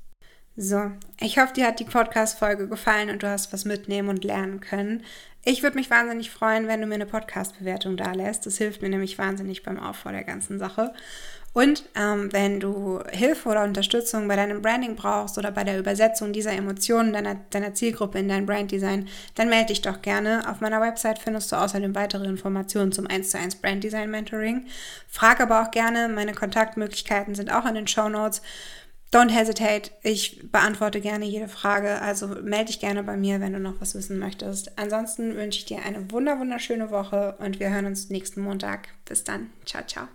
So, 0.56 0.92
ich 1.20 1.40
hoffe, 1.40 1.54
dir 1.54 1.66
hat 1.66 1.80
die 1.80 1.84
Podcast-Folge 1.84 2.68
gefallen 2.68 3.10
und 3.10 3.24
du 3.24 3.28
hast 3.28 3.52
was 3.52 3.66
mitnehmen 3.66 4.10
und 4.10 4.24
lernen 4.24 4.60
können. 4.60 5.04
Ich 5.44 5.64
würde 5.64 5.78
mich 5.78 5.90
wahnsinnig 5.90 6.30
freuen, 6.30 6.68
wenn 6.68 6.80
du 6.80 6.86
mir 6.86 6.94
eine 6.94 7.08
Podcast-Bewertung 7.08 7.98
da 7.98 8.12
lässt. 8.12 8.46
Das 8.46 8.60
hilft 8.60 8.84
mir 8.84 8.90
nämlich 8.90 9.18
wahnsinnig 9.18 9.64
beim 9.64 9.80
Aufbau 9.80 10.12
der 10.12 10.24
ganzen 10.24 10.60
Sache. 10.60 10.94
Und 11.54 11.84
ähm, 11.96 12.32
wenn 12.32 12.60
du 12.60 13.00
Hilfe 13.12 13.50
oder 13.50 13.64
Unterstützung 13.64 14.28
bei 14.28 14.36
deinem 14.36 14.62
Branding 14.62 14.96
brauchst 14.96 15.40
oder 15.40 15.52
bei 15.52 15.64
der 15.64 15.80
Übersetzung 15.80 16.34
dieser 16.34 16.54
Emotionen 16.54 17.14
deiner, 17.14 17.36
deiner 17.50 17.74
Zielgruppe 17.74 18.20
in 18.20 18.28
dein 18.28 18.46
Branddesign, 18.46 19.08
dann 19.34 19.50
melde 19.50 19.68
dich 19.68 19.82
doch 19.82 20.04
gerne. 20.04 20.50
Auf 20.50 20.62
meiner 20.62 20.82
Website 20.82 21.18
findest 21.18 21.52
du 21.52 21.56
außerdem 21.56 21.96
weitere 21.96 22.26
Informationen 22.26 22.92
zum 22.92 23.08
1 23.08 23.32
zu 23.32 23.40
1 23.40 23.56
Branddesign 23.56 24.10
Mentoring. 24.10 24.68
Frag 25.08 25.42
aber 25.42 25.64
auch 25.64 25.72
gerne, 25.72 26.10
meine 26.10 26.34
Kontaktmöglichkeiten 26.34 27.34
sind 27.34 27.52
auch 27.52 27.66
in 27.66 27.76
den 27.76 27.88
Show 27.88 28.08
Notes. 28.08 28.44
Don't 29.14 29.30
hesitate, 29.30 29.92
ich 30.02 30.42
beantworte 30.52 31.00
gerne 31.00 31.26
jede 31.26 31.48
Frage, 31.48 32.02
also 32.02 32.26
melde 32.28 32.66
dich 32.66 32.80
gerne 32.80 33.04
bei 33.04 33.16
mir, 33.16 33.40
wenn 33.42 33.54
du 33.54 33.60
noch 33.60 33.80
was 33.80 33.94
wissen 33.94 34.18
möchtest. 34.18 34.80
Ansonsten 34.80 35.36
wünsche 35.36 35.60
ich 35.60 35.66
dir 35.66 35.86
eine 35.86 36.12
wunderschöne 36.12 36.90
Woche 36.90 37.36
und 37.38 37.60
wir 37.60 37.70
hören 37.70 37.86
uns 37.86 38.10
nächsten 38.10 38.42
Montag. 38.42 38.88
Bis 39.06 39.24
dann, 39.24 39.52
ciao, 39.66 39.86
ciao. 39.86 40.08